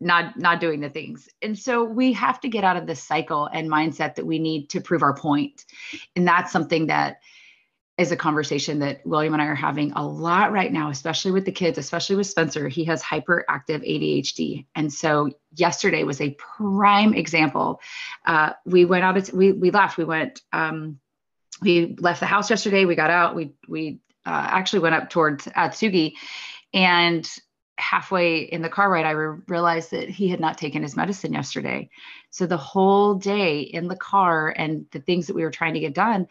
not 0.00 0.38
not 0.38 0.60
doing 0.60 0.80
the 0.80 0.90
things. 0.90 1.28
And 1.42 1.58
so 1.58 1.82
we 1.84 2.12
have 2.12 2.40
to 2.40 2.48
get 2.48 2.64
out 2.64 2.76
of 2.76 2.86
this 2.86 3.02
cycle 3.02 3.46
and 3.46 3.70
mindset 3.70 4.16
that 4.16 4.26
we 4.26 4.38
need 4.38 4.68
to 4.70 4.80
prove 4.80 5.02
our 5.02 5.14
point. 5.14 5.64
And 6.16 6.26
that's 6.26 6.52
something 6.52 6.88
that 6.88 7.20
is 7.96 8.10
a 8.10 8.16
conversation 8.16 8.80
that 8.80 9.06
William 9.06 9.34
and 9.34 9.42
I 9.42 9.46
are 9.46 9.54
having 9.54 9.92
a 9.92 10.04
lot 10.04 10.50
right 10.50 10.72
now, 10.72 10.90
especially 10.90 11.30
with 11.30 11.44
the 11.44 11.52
kids, 11.52 11.78
especially 11.78 12.16
with 12.16 12.26
Spencer. 12.26 12.68
He 12.68 12.84
has 12.86 13.02
hyperactive 13.02 13.44
ADHD. 13.68 14.66
And 14.74 14.92
so 14.92 15.30
yesterday 15.54 16.02
was 16.02 16.20
a 16.20 16.30
prime 16.30 17.14
example. 17.14 17.80
Uh, 18.26 18.54
we 18.66 18.84
went 18.84 19.04
out, 19.04 19.32
we, 19.32 19.52
we 19.52 19.70
left, 19.70 19.96
we 19.96 20.04
went, 20.04 20.42
um, 20.52 20.98
we 21.62 21.94
left 22.00 22.18
the 22.18 22.26
house 22.26 22.50
yesterday. 22.50 22.84
We 22.84 22.96
got 22.96 23.10
out, 23.10 23.36
we, 23.36 23.54
we 23.68 24.00
uh, 24.26 24.48
actually 24.50 24.80
went 24.80 24.96
up 24.96 25.10
towards 25.10 25.46
Atsugi 25.46 26.14
and 26.72 27.28
halfway 27.78 28.38
in 28.38 28.62
the 28.62 28.68
car 28.68 28.90
ride, 28.90 29.06
I 29.06 29.12
re- 29.12 29.40
realized 29.48 29.90
that 29.92 30.08
he 30.08 30.28
had 30.28 30.40
not 30.40 30.58
taken 30.58 30.82
his 30.82 30.96
medicine 30.96 31.32
yesterday. 31.32 31.90
So 32.30 32.46
the 32.46 32.56
whole 32.56 33.14
day 33.14 33.60
in 33.60 33.88
the 33.88 33.96
car 33.96 34.54
and 34.56 34.86
the 34.92 35.00
things 35.00 35.26
that 35.26 35.34
we 35.34 35.42
were 35.42 35.50
trying 35.50 35.74
to 35.74 35.80
get 35.80 35.94
done 35.94 36.28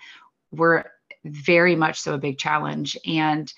were 0.52 0.92
very 1.24 1.76
much 1.76 2.00
so 2.00 2.14
a 2.14 2.18
big 2.18 2.38
challenge. 2.38 2.98
And 3.06 3.52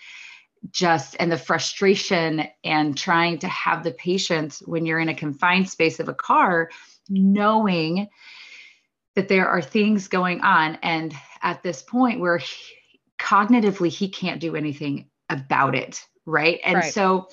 just 0.72 1.16
and 1.20 1.32
the 1.32 1.38
frustration 1.38 2.48
and 2.64 2.98
trying 2.98 3.38
to 3.40 3.48
have 3.48 3.84
the 3.84 3.92
patience 3.92 4.64
when 4.66 4.86
you're 4.86 5.00
in 5.00 5.10
a 5.10 5.16
confined 5.16 5.70
space 5.70 6.00
of 6.00 6.10
a 6.10 6.14
car 6.14 6.72
knowing 7.08 8.10
that 9.14 9.28
there 9.28 9.48
are 9.48 9.62
things 9.62 10.08
going 10.08 10.42
on. 10.42 10.80
And 10.82 11.14
at 11.44 11.62
this 11.62 11.84
point 11.84 12.20
where 12.20 12.40
he, 12.40 12.76
cognitively 13.20 13.90
he 13.90 14.10
can't 14.10 14.42
do 14.42 14.56
anything 14.56 15.08
about 15.30 15.76
it 15.76 16.04
right? 16.26 16.60
And 16.64 16.76
right. 16.76 16.94
so 16.94 17.30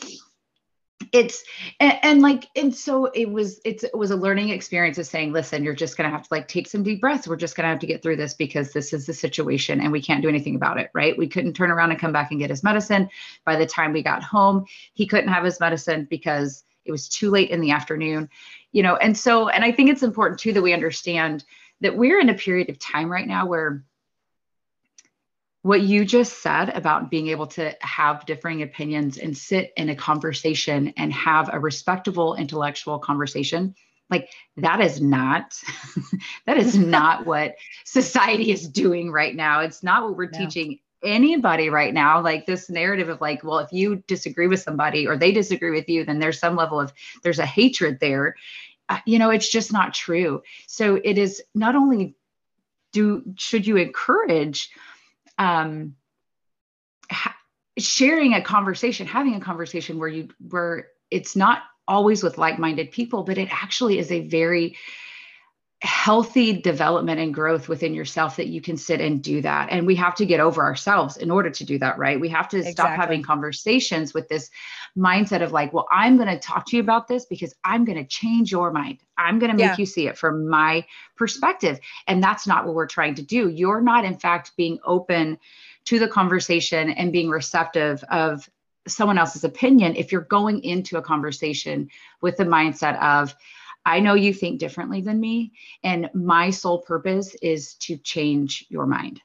it's 1.12 1.42
and, 1.80 1.98
and, 2.02 2.22
like 2.22 2.48
and 2.56 2.74
so 2.74 3.06
it 3.06 3.30
was 3.30 3.60
it's 3.64 3.84
it 3.84 3.96
was 3.96 4.10
a 4.10 4.16
learning 4.16 4.50
experience 4.50 4.98
of 4.98 5.06
saying 5.06 5.32
listen 5.32 5.64
you're 5.64 5.74
just 5.74 5.96
going 5.96 6.08
to 6.08 6.14
have 6.14 6.22
to 6.22 6.34
like 6.34 6.48
take 6.48 6.68
some 6.68 6.82
deep 6.82 7.00
breaths. 7.00 7.26
We're 7.26 7.36
just 7.36 7.56
going 7.56 7.64
to 7.64 7.70
have 7.70 7.80
to 7.80 7.86
get 7.86 8.02
through 8.02 8.16
this 8.16 8.34
because 8.34 8.72
this 8.72 8.92
is 8.92 9.06
the 9.06 9.14
situation 9.14 9.80
and 9.80 9.92
we 9.92 10.02
can't 10.02 10.22
do 10.22 10.28
anything 10.28 10.56
about 10.56 10.78
it 10.78 10.90
right? 10.94 11.16
We 11.16 11.28
couldn't 11.28 11.54
turn 11.54 11.70
around 11.70 11.90
and 11.90 12.00
come 12.00 12.12
back 12.12 12.30
and 12.30 12.40
get 12.40 12.50
his 12.50 12.62
medicine. 12.62 13.08
By 13.44 13.56
the 13.56 13.66
time 13.66 13.92
we 13.92 14.02
got 14.02 14.22
home 14.22 14.64
he 14.94 15.06
couldn't 15.06 15.32
have 15.32 15.44
his 15.44 15.60
medicine 15.60 16.06
because 16.08 16.64
it 16.84 16.92
was 16.92 17.08
too 17.08 17.30
late 17.30 17.50
in 17.50 17.60
the 17.60 17.70
afternoon 17.70 18.28
you 18.72 18.82
know? 18.82 18.96
And 18.96 19.16
so 19.16 19.48
and 19.48 19.64
i 19.64 19.70
think 19.70 19.90
it's 19.90 20.02
important 20.02 20.40
too 20.40 20.52
that 20.52 20.62
we 20.62 20.72
understand 20.72 21.44
that 21.80 21.96
we're 21.96 22.20
in 22.20 22.28
a 22.28 22.34
period 22.34 22.70
of 22.70 22.78
time 22.78 23.10
right 23.10 23.26
now 23.26 23.46
where 23.46 23.84
what 25.62 25.80
you 25.80 26.04
just 26.04 26.42
said 26.42 26.70
about 26.70 27.10
being 27.10 27.28
able 27.28 27.46
to 27.46 27.74
have 27.80 28.26
differing 28.26 28.62
opinions 28.62 29.16
and 29.16 29.36
sit 29.36 29.72
in 29.76 29.88
a 29.88 29.96
conversation 29.96 30.92
and 30.96 31.12
have 31.12 31.50
a 31.52 31.60
respectable 31.60 32.34
intellectual 32.34 32.98
conversation 32.98 33.74
like 34.12 34.30
that 34.58 34.80
is 34.80 35.00
not 35.00 35.58
that 36.46 36.58
is 36.58 36.76
not 36.94 37.26
what 37.26 37.56
society 37.84 38.52
is 38.52 38.68
doing 38.68 39.10
right 39.10 39.34
now. 39.34 39.60
It's 39.60 39.82
not 39.82 40.04
what 40.04 40.16
we're 40.16 40.30
no. 40.30 40.38
teaching 40.38 40.78
anybody 41.02 41.70
right 41.70 41.92
now. 41.92 42.22
Like 42.22 42.46
this 42.46 42.70
narrative 42.70 43.08
of 43.08 43.20
like 43.20 43.42
well 43.42 43.58
if 43.58 43.72
you 43.72 44.04
disagree 44.06 44.46
with 44.46 44.60
somebody 44.60 45.08
or 45.08 45.16
they 45.16 45.32
disagree 45.32 45.70
with 45.70 45.88
you 45.88 46.04
then 46.04 46.20
there's 46.20 46.38
some 46.38 46.54
level 46.54 46.78
of 46.78 46.92
there's 47.24 47.40
a 47.40 47.46
hatred 47.46 47.98
there. 48.00 48.36
Uh, 48.88 48.98
you 49.06 49.18
know 49.18 49.30
it's 49.30 49.48
just 49.48 49.72
not 49.72 49.94
true. 49.94 50.42
So 50.66 51.00
it 51.02 51.16
is 51.16 51.42
not 51.54 51.74
only 51.74 52.14
do 52.92 53.22
should 53.38 53.66
you 53.66 53.78
encourage 53.78 54.70
um, 55.38 55.96
ha- 57.10 57.36
sharing 57.78 58.34
a 58.34 58.42
conversation, 58.42 59.06
having 59.06 59.34
a 59.34 59.40
conversation 59.40 59.98
where 59.98 60.08
you 60.08 60.28
where 60.48 60.88
it's 61.10 61.36
not 61.36 61.62
always 61.88 62.22
with 62.22 62.38
like-minded 62.38 62.90
people, 62.90 63.22
but 63.22 63.38
it 63.38 63.48
actually 63.50 63.98
is 63.98 64.10
a 64.10 64.26
very 64.28 64.76
healthy 65.82 66.52
development 66.52 67.18
and 67.18 67.34
growth 67.34 67.68
within 67.68 67.92
yourself 67.92 68.36
that 68.36 68.46
you 68.46 68.60
can 68.60 68.76
sit 68.76 69.00
and 69.00 69.20
do 69.20 69.42
that. 69.42 69.68
And 69.68 69.84
we 69.84 69.96
have 69.96 70.14
to 70.14 70.24
get 70.24 70.38
over 70.38 70.62
ourselves 70.62 71.16
in 71.16 71.28
order 71.28 71.50
to 71.50 71.64
do 71.64 71.76
that, 71.80 71.98
right? 71.98 72.20
We 72.20 72.28
have 72.28 72.48
to 72.50 72.58
exactly. 72.58 72.72
stop 72.72 72.90
having 72.90 73.20
conversations 73.20 74.14
with 74.14 74.28
this 74.28 74.48
mindset 74.96 75.42
of 75.42 75.50
like, 75.50 75.72
well, 75.72 75.88
I'm 75.90 76.16
going 76.16 76.28
to 76.28 76.38
talk 76.38 76.66
to 76.66 76.76
you 76.76 76.82
about 76.82 77.08
this 77.08 77.24
because 77.24 77.52
I'm 77.64 77.84
going 77.84 77.98
to 77.98 78.04
change 78.04 78.52
your 78.52 78.70
mind. 78.70 78.98
I'm 79.18 79.40
going 79.40 79.50
to 79.50 79.56
make 79.56 79.70
yeah. 79.70 79.76
you 79.76 79.86
see 79.86 80.06
it 80.06 80.16
from 80.16 80.48
my 80.48 80.86
perspective. 81.16 81.80
And 82.06 82.22
that's 82.22 82.46
not 82.46 82.64
what 82.64 82.76
we're 82.76 82.86
trying 82.86 83.16
to 83.16 83.22
do. 83.22 83.48
You're 83.48 83.80
not, 83.80 84.04
in 84.04 84.16
fact, 84.16 84.52
being 84.56 84.78
open 84.84 85.36
to 85.86 85.98
the 85.98 86.06
conversation 86.06 86.90
and 86.90 87.10
being 87.10 87.28
receptive 87.28 88.04
of 88.08 88.48
someone 88.86 89.18
else's 89.18 89.42
opinion 89.42 89.96
if 89.96 90.12
you're 90.12 90.20
going 90.20 90.62
into 90.62 90.96
a 90.96 91.02
conversation 91.02 91.88
with 92.20 92.36
the 92.36 92.44
mindset 92.44 93.02
of, 93.02 93.34
I 93.84 94.00
know 94.00 94.14
you 94.14 94.32
think 94.32 94.60
differently 94.60 95.00
than 95.00 95.20
me, 95.20 95.52
and 95.82 96.10
my 96.14 96.50
sole 96.50 96.82
purpose 96.82 97.34
is 97.42 97.74
to 97.74 97.96
change 97.96 98.66
your 98.68 98.86
mind. 98.86 99.20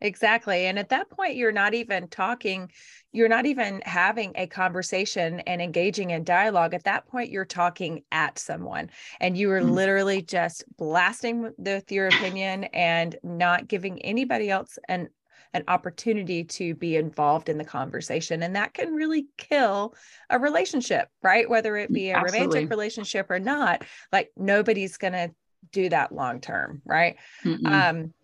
Exactly. 0.00 0.66
And 0.66 0.78
at 0.78 0.90
that 0.90 1.10
point, 1.10 1.34
you're 1.34 1.50
not 1.50 1.74
even 1.74 2.06
talking, 2.08 2.70
you're 3.12 3.28
not 3.28 3.46
even 3.46 3.82
having 3.84 4.32
a 4.36 4.46
conversation 4.46 5.40
and 5.40 5.60
engaging 5.60 6.10
in 6.10 6.22
dialogue. 6.22 6.72
At 6.72 6.84
that 6.84 7.08
point, 7.08 7.30
you're 7.30 7.44
talking 7.44 8.04
at 8.12 8.38
someone 8.38 8.90
and 9.20 9.36
you 9.36 9.50
are 9.50 9.60
mm-hmm. 9.60 9.72
literally 9.72 10.22
just 10.22 10.64
blasting 10.76 11.52
with 11.58 11.90
your 11.90 12.06
opinion 12.06 12.64
and 12.64 13.16
not 13.24 13.66
giving 13.66 14.00
anybody 14.02 14.50
else 14.50 14.78
an 14.88 15.08
an 15.54 15.64
opportunity 15.68 16.44
to 16.44 16.74
be 16.74 16.96
involved 16.96 17.48
in 17.48 17.58
the 17.58 17.64
conversation. 17.64 18.42
And 18.42 18.56
that 18.56 18.74
can 18.74 18.94
really 18.94 19.26
kill 19.36 19.94
a 20.30 20.38
relationship, 20.38 21.08
right? 21.22 21.48
Whether 21.48 21.76
it 21.76 21.92
be 21.92 22.10
a 22.10 22.16
Absolutely. 22.16 22.46
romantic 22.46 22.70
relationship 22.70 23.30
or 23.30 23.38
not, 23.38 23.84
like 24.12 24.30
nobody's 24.36 24.96
going 24.96 25.14
to 25.14 25.30
do 25.72 25.88
that 25.88 26.12
long 26.12 26.40
term, 26.40 26.82
right? 26.84 27.16
Mm-mm. 27.44 27.66
Um, 27.66 28.14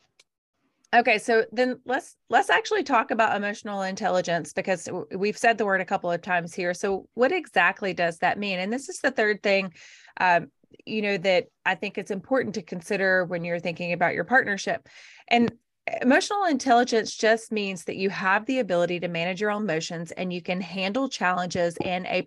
okay 0.94 1.18
so 1.18 1.44
then 1.52 1.80
let's 1.84 2.16
let's 2.30 2.50
actually 2.50 2.82
talk 2.82 3.10
about 3.10 3.36
emotional 3.36 3.82
intelligence 3.82 4.52
because 4.52 4.88
we've 5.14 5.36
said 5.36 5.58
the 5.58 5.64
word 5.64 5.80
a 5.80 5.84
couple 5.84 6.10
of 6.10 6.22
times 6.22 6.54
here 6.54 6.72
so 6.72 7.08
what 7.14 7.32
exactly 7.32 7.92
does 7.92 8.18
that 8.18 8.38
mean 8.38 8.58
and 8.58 8.72
this 8.72 8.88
is 8.88 9.00
the 9.00 9.10
third 9.10 9.42
thing 9.42 9.72
um, 10.20 10.46
you 10.86 11.02
know 11.02 11.16
that 11.16 11.46
i 11.66 11.74
think 11.74 11.98
it's 11.98 12.10
important 12.10 12.54
to 12.54 12.62
consider 12.62 13.24
when 13.24 13.44
you're 13.44 13.58
thinking 13.58 13.92
about 13.92 14.14
your 14.14 14.24
partnership 14.24 14.88
and 15.28 15.52
Emotional 16.00 16.44
intelligence 16.44 17.14
just 17.14 17.52
means 17.52 17.84
that 17.84 17.96
you 17.96 18.08
have 18.08 18.46
the 18.46 18.58
ability 18.60 18.98
to 19.00 19.08
manage 19.08 19.38
your 19.38 19.50
own 19.50 19.64
emotions 19.64 20.12
and 20.12 20.32
you 20.32 20.40
can 20.40 20.58
handle 20.58 21.10
challenges 21.10 21.76
in 21.84 22.06
a 22.06 22.22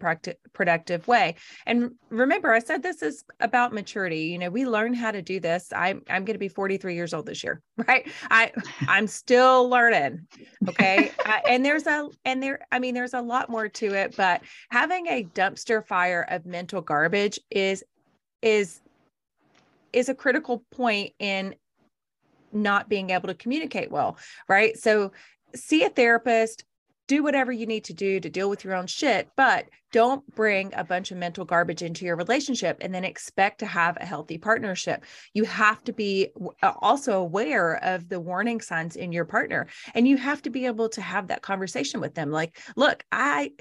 productive 0.53 1.07
way. 1.07 1.33
And 1.65 1.95
remember, 2.09 2.53
I 2.53 2.59
said 2.59 2.83
this 2.83 3.01
is 3.01 3.23
about 3.39 3.73
maturity. 3.73 4.25
You 4.25 4.37
know, 4.37 4.51
we 4.51 4.67
learn 4.67 4.93
how 4.93 5.09
to 5.09 5.23
do 5.23 5.39
this. 5.39 5.73
I'm 5.75 6.03
I'm 6.07 6.23
going 6.23 6.35
to 6.35 6.39
be 6.39 6.49
43 6.49 6.93
years 6.93 7.15
old 7.15 7.25
this 7.25 7.43
year, 7.43 7.63
right? 7.87 8.07
I 8.29 8.51
I'm 8.87 9.07
still 9.07 9.67
learning. 9.67 10.27
Okay, 10.69 11.11
uh, 11.25 11.39
and 11.49 11.65
there's 11.65 11.87
a 11.87 12.09
and 12.25 12.43
there 12.43 12.59
I 12.71 12.77
mean 12.77 12.93
there's 12.93 13.15
a 13.15 13.21
lot 13.21 13.49
more 13.49 13.69
to 13.69 13.87
it, 13.87 14.15
but 14.15 14.41
having 14.69 15.07
a 15.07 15.23
dumpster 15.23 15.83
fire 15.83 16.27
of 16.29 16.45
mental 16.45 16.81
garbage 16.81 17.39
is 17.49 17.83
is 18.43 18.81
is 19.93 20.09
a 20.09 20.13
critical 20.13 20.63
point 20.71 21.13
in 21.17 21.55
not 22.51 22.89
being 22.89 23.09
able 23.09 23.27
to 23.27 23.33
communicate 23.33 23.91
well 23.91 24.17
right 24.47 24.77
so 24.77 25.11
see 25.55 25.83
a 25.83 25.89
therapist, 25.89 26.63
do 27.07 27.23
whatever 27.23 27.53
you 27.53 27.65
need 27.65 27.85
to 27.85 27.93
do 27.93 28.19
to 28.19 28.29
deal 28.29 28.49
with 28.49 28.65
your 28.65 28.75
own 28.75 28.85
shit, 28.85 29.29
but 29.37 29.65
don't 29.93 30.35
bring 30.35 30.73
a 30.75 30.83
bunch 30.83 31.09
of 31.09 31.17
mental 31.17 31.45
garbage 31.45 31.81
into 31.81 32.03
your 32.03 32.17
relationship 32.17 32.77
and 32.81 32.93
then 32.93 33.05
expect 33.05 33.59
to 33.59 33.65
have 33.65 33.97
a 34.01 34.05
healthy 34.05 34.37
partnership. 34.37 35.05
You 35.33 35.45
have 35.45 35.81
to 35.85 35.93
be 35.93 36.27
uh, 36.61 36.73
also 36.81 37.21
aware 37.21 37.81
of 37.81 38.09
the 38.09 38.19
warning 38.19 38.59
signs 38.59 38.97
in 38.97 39.13
your 39.13 39.23
partner 39.23 39.67
and 39.95 40.05
you 40.05 40.17
have 40.17 40.41
to 40.41 40.49
be 40.49 40.65
able 40.65 40.89
to 40.89 41.01
have 41.01 41.27
that 41.27 41.41
conversation 41.41 42.01
with 42.01 42.13
them. 42.13 42.29
Like, 42.29 42.59
look, 42.75 43.05
I 43.09 43.53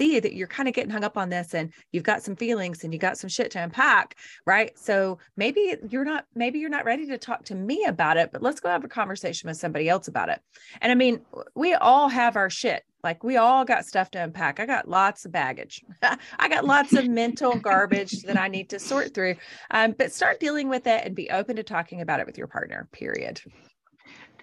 see 0.00 0.20
that 0.20 0.34
you're 0.34 0.48
kind 0.48 0.68
of 0.68 0.74
getting 0.74 0.90
hung 0.90 1.04
up 1.04 1.16
on 1.16 1.28
this 1.28 1.54
and 1.54 1.72
you've 1.92 2.02
got 2.02 2.22
some 2.22 2.36
feelings 2.36 2.84
and 2.84 2.92
you 2.92 2.98
got 2.98 3.18
some 3.18 3.28
shit 3.28 3.50
to 3.52 3.62
unpack 3.62 4.16
right? 4.46 4.78
So 4.78 5.18
maybe 5.36 5.76
you're 5.88 6.04
not 6.04 6.26
maybe 6.34 6.58
you're 6.58 6.70
not 6.70 6.84
ready 6.84 7.06
to 7.06 7.18
talk 7.18 7.44
to 7.46 7.54
me 7.54 7.84
about 7.84 8.16
it 8.16 8.30
but 8.32 8.42
let's 8.42 8.60
go 8.60 8.68
have 8.68 8.84
a 8.84 8.88
conversation 8.88 9.48
with 9.48 9.56
somebody 9.56 9.88
else 9.88 10.08
about 10.08 10.28
it. 10.28 10.40
And 10.80 10.92
i 10.92 10.94
mean 10.94 11.20
we 11.54 11.74
all 11.74 12.08
have 12.08 12.36
our 12.36 12.50
shit. 12.50 12.84
Like 13.04 13.22
we 13.22 13.36
all 13.36 13.64
got 13.64 13.86
stuff 13.86 14.10
to 14.12 14.22
unpack. 14.22 14.58
I 14.58 14.66
got 14.66 14.88
lots 14.88 15.24
of 15.24 15.30
baggage. 15.30 15.84
I 16.38 16.48
got 16.48 16.64
lots 16.64 16.92
of 16.94 17.06
mental 17.08 17.56
garbage 17.56 18.22
that 18.22 18.36
i 18.36 18.48
need 18.48 18.70
to 18.70 18.78
sort 18.78 19.14
through. 19.14 19.36
Um, 19.70 19.94
but 19.96 20.12
start 20.12 20.40
dealing 20.40 20.68
with 20.68 20.86
it 20.86 21.04
and 21.04 21.14
be 21.14 21.30
open 21.30 21.56
to 21.56 21.62
talking 21.62 22.00
about 22.00 22.20
it 22.20 22.26
with 22.26 22.36
your 22.36 22.48
partner 22.48 22.88
period. 22.92 23.40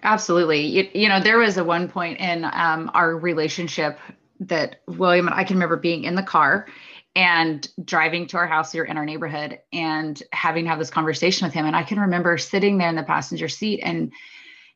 Absolutely. 0.02 0.60
You, 0.60 0.88
you 0.94 1.08
know 1.08 1.20
there 1.20 1.38
was 1.38 1.56
a 1.58 1.64
one 1.64 1.88
point 1.88 2.18
in 2.20 2.44
um, 2.44 2.90
our 2.94 3.16
relationship 3.16 3.98
that 4.40 4.80
William 4.86 5.26
and 5.26 5.34
I 5.34 5.44
can 5.44 5.56
remember 5.56 5.76
being 5.76 6.04
in 6.04 6.14
the 6.14 6.22
car 6.22 6.66
and 7.14 7.66
driving 7.82 8.26
to 8.28 8.36
our 8.36 8.46
house 8.46 8.72
here 8.72 8.84
in 8.84 8.98
our 8.98 9.06
neighborhood 9.06 9.58
and 9.72 10.22
having 10.32 10.64
to 10.64 10.70
have 10.70 10.78
this 10.78 10.90
conversation 10.90 11.46
with 11.46 11.54
him. 11.54 11.64
And 11.64 11.74
I 11.74 11.82
can 11.82 11.98
remember 11.98 12.36
sitting 12.36 12.76
there 12.76 12.90
in 12.90 12.96
the 12.96 13.02
passenger 13.02 13.48
seat 13.48 13.80
and 13.82 14.12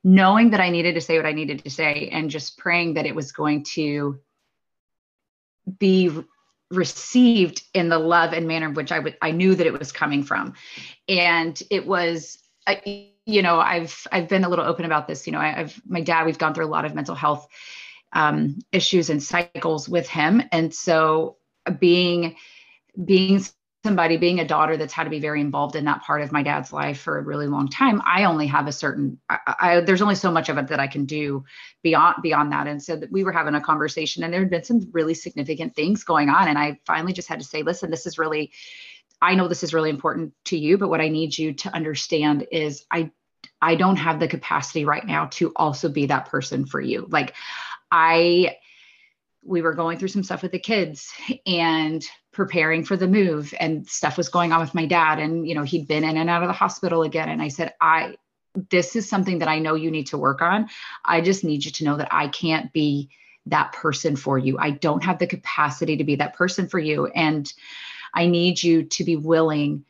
knowing 0.03 0.51
that 0.51 0.61
I 0.61 0.71
needed 0.71 0.95
to 0.95 1.03
say 1.03 1.19
what 1.19 1.27
I 1.27 1.33
needed 1.33 1.65
to 1.65 1.71
say 1.71 2.09
and 2.11 2.31
just 2.31 2.57
praying 2.57 2.95
that 2.95 3.05
it 3.05 3.15
was 3.15 3.33
going 3.33 3.65
to 3.75 4.19
be 5.79 6.11
received 6.71 7.63
in 7.75 7.89
the 7.89 7.99
love 7.99 8.33
and 8.33 8.49
manner 8.49 8.69
in 8.69 8.75
which 8.75 8.93
I 8.93 9.01
would 9.01 9.19
I 9.21 9.33
knew 9.33 9.55
that 9.55 9.67
it 9.67 9.79
was 9.79 9.93
coming 9.93 10.23
from. 10.23 10.55
And 11.09 11.61
it 11.71 11.87
was 11.87 12.39
you 13.27 13.43
know, 13.43 13.61
I've 13.61 14.07
I've 14.13 14.29
been 14.29 14.45
a 14.45 14.49
little 14.49 14.65
open 14.65 14.85
about 14.85 15.07
this. 15.07 15.27
You 15.27 15.33
know, 15.33 15.41
I, 15.41 15.61
I've 15.61 15.81
my 15.87 16.01
dad, 16.01 16.27
we've 16.27 16.39
gone 16.39 16.55
through 16.55 16.67
a 16.67 16.69
lot 16.69 16.85
of 16.85 16.95
mental 16.95 17.15
health 17.15 17.47
um, 18.13 18.59
issues 18.73 19.11
and 19.11 19.23
cycles 19.23 19.89
with 19.89 20.09
him. 20.09 20.43
And 20.53 20.75
so 20.75 21.37
being 21.79 22.37
being 23.05 23.41
somebody 23.85 24.19
being 24.19 24.41
a 24.41 24.47
daughter 24.47 24.77
that's 24.77 24.93
had 24.93 25.05
to 25.05 25.11
be 25.11 25.21
very 25.21 25.41
involved 25.41 25.75
in 25.75 25.85
that 25.87 26.03
part 26.03 26.21
of 26.21 26.33
my 26.33 26.43
dad's 26.43 26.73
life 26.73 27.01
for 27.01 27.19
a 27.19 27.23
really 27.23 27.47
long 27.47 27.67
time 27.69 28.03
i 28.05 28.25
only 28.25 28.47
have 28.47 28.67
a 28.67 28.73
certain 28.73 29.19
I, 29.31 29.39
I, 29.47 29.81
there's 29.81 30.03
only 30.03 30.17
so 30.17 30.31
much 30.31 30.49
of 30.49 30.59
it 30.59 30.69
that 30.69 30.81
i 30.81 30.87
can 30.87 31.07
do 31.07 31.45
beyond 31.83 32.17
beyond 32.23 32.53
that. 32.53 32.67
And 32.67 32.83
so 32.83 32.97
that 32.97 33.11
we 33.11 33.25
were 33.25 33.33
having 33.33 33.55
a 33.55 33.61
conversation 33.61 34.23
and 34.23 34.33
there 34.33 34.41
had 34.41 34.51
been 34.51 34.65
some 34.65 34.83
really 34.93 35.15
significant 35.15 35.75
things 35.75 36.05
going 36.05 36.29
on. 36.29 36.49
And 36.49 36.59
i 36.59 36.79
finally 36.87 37.13
just 37.13 37.29
had 37.29 37.41
to 37.41 37.47
say 37.47 37.63
listen 37.63 37.91
this 37.91 38.07
is 38.07 38.19
really 38.19 38.53
i 39.23 39.35
know 39.35 39.49
this 39.49 39.63
is 39.63 39.73
really 39.73 39.91
important 39.91 40.35
to 40.47 40.59
you 40.59 40.77
but 40.77 40.91
what 40.91 41.01
i 41.01 41.09
need 41.09 41.37
you 41.39 41.55
to 41.55 41.75
understand 41.75 42.47
is 42.51 42.85
i 42.91 43.11
i 43.63 43.75
don't 43.75 43.97
have 43.97 44.21
the 44.21 44.29
capacity 44.29 44.85
right 44.85 45.07
now 45.07 45.27
to 45.27 45.53
also 45.57 45.89
be 45.89 46.07
that 46.07 46.27
person 46.27 46.67
for 46.67 46.81
you. 46.81 47.07
Like 47.11 47.35
I 47.91 48.57
we 49.43 49.63
were 49.63 49.75
going 49.75 49.99
through 49.99 50.09
some 50.09 50.23
stuff 50.23 50.43
with 50.43 50.53
the 50.53 50.59
kids 50.59 51.11
and 51.47 52.05
preparing 52.33 52.85
for 52.85 52.97
the 52.97 53.09
move 53.09 53.55
and 53.59 53.87
stuff 53.89 54.17
was 54.17 54.29
going 54.29 54.53
on 54.53 54.61
with 54.61 54.75
my 54.75 54.87
dad 54.87 55.19
and 55.19 55.49
you 55.49 55.55
know 55.55 55.63
he'd 55.63 55.89
been 55.89 56.05
in 56.05 56.17
and 56.17 56.31
out 56.31 56.43
of 56.43 56.49
the 56.49 56.53
hospital 56.53 57.03
again 57.03 57.29
and 57.29 57.43
I 57.43 57.49
said 57.49 57.75
I 57.81 58.17
this 58.71 58.97
is 58.97 59.09
something 59.09 59.39
that 59.39 59.49
I 59.49 59.61
know 59.61 59.75
you 59.75 59.91
need 59.91 60.09
to 60.09 60.19
work 60.19 60.43
on. 60.43 60.69
I 61.05 61.21
just 61.21 61.45
need 61.45 61.65
you 61.65 61.71
to 61.71 61.85
know 61.85 61.97
that 61.97 62.09
I 62.11 62.29
can't 62.29 62.73
be 62.73 63.09
that 63.47 63.73
person 63.73 64.17
for 64.17 64.39
you. 64.39 64.59
I 64.59 64.71
don't 64.71 65.05
have 65.05 65.19
the 65.19 65.27
capacity 65.27 65.97
to 65.97 66.05
be 66.05 66.17
that 66.17 66.35
person 66.35 66.69
for 66.69 66.79
you 66.79 67.07
and 67.07 67.53
I 68.13 68.27
need 68.27 68.63
you 68.63 68.85
to 68.85 69.05
be 69.05 69.17
willing 69.17 69.85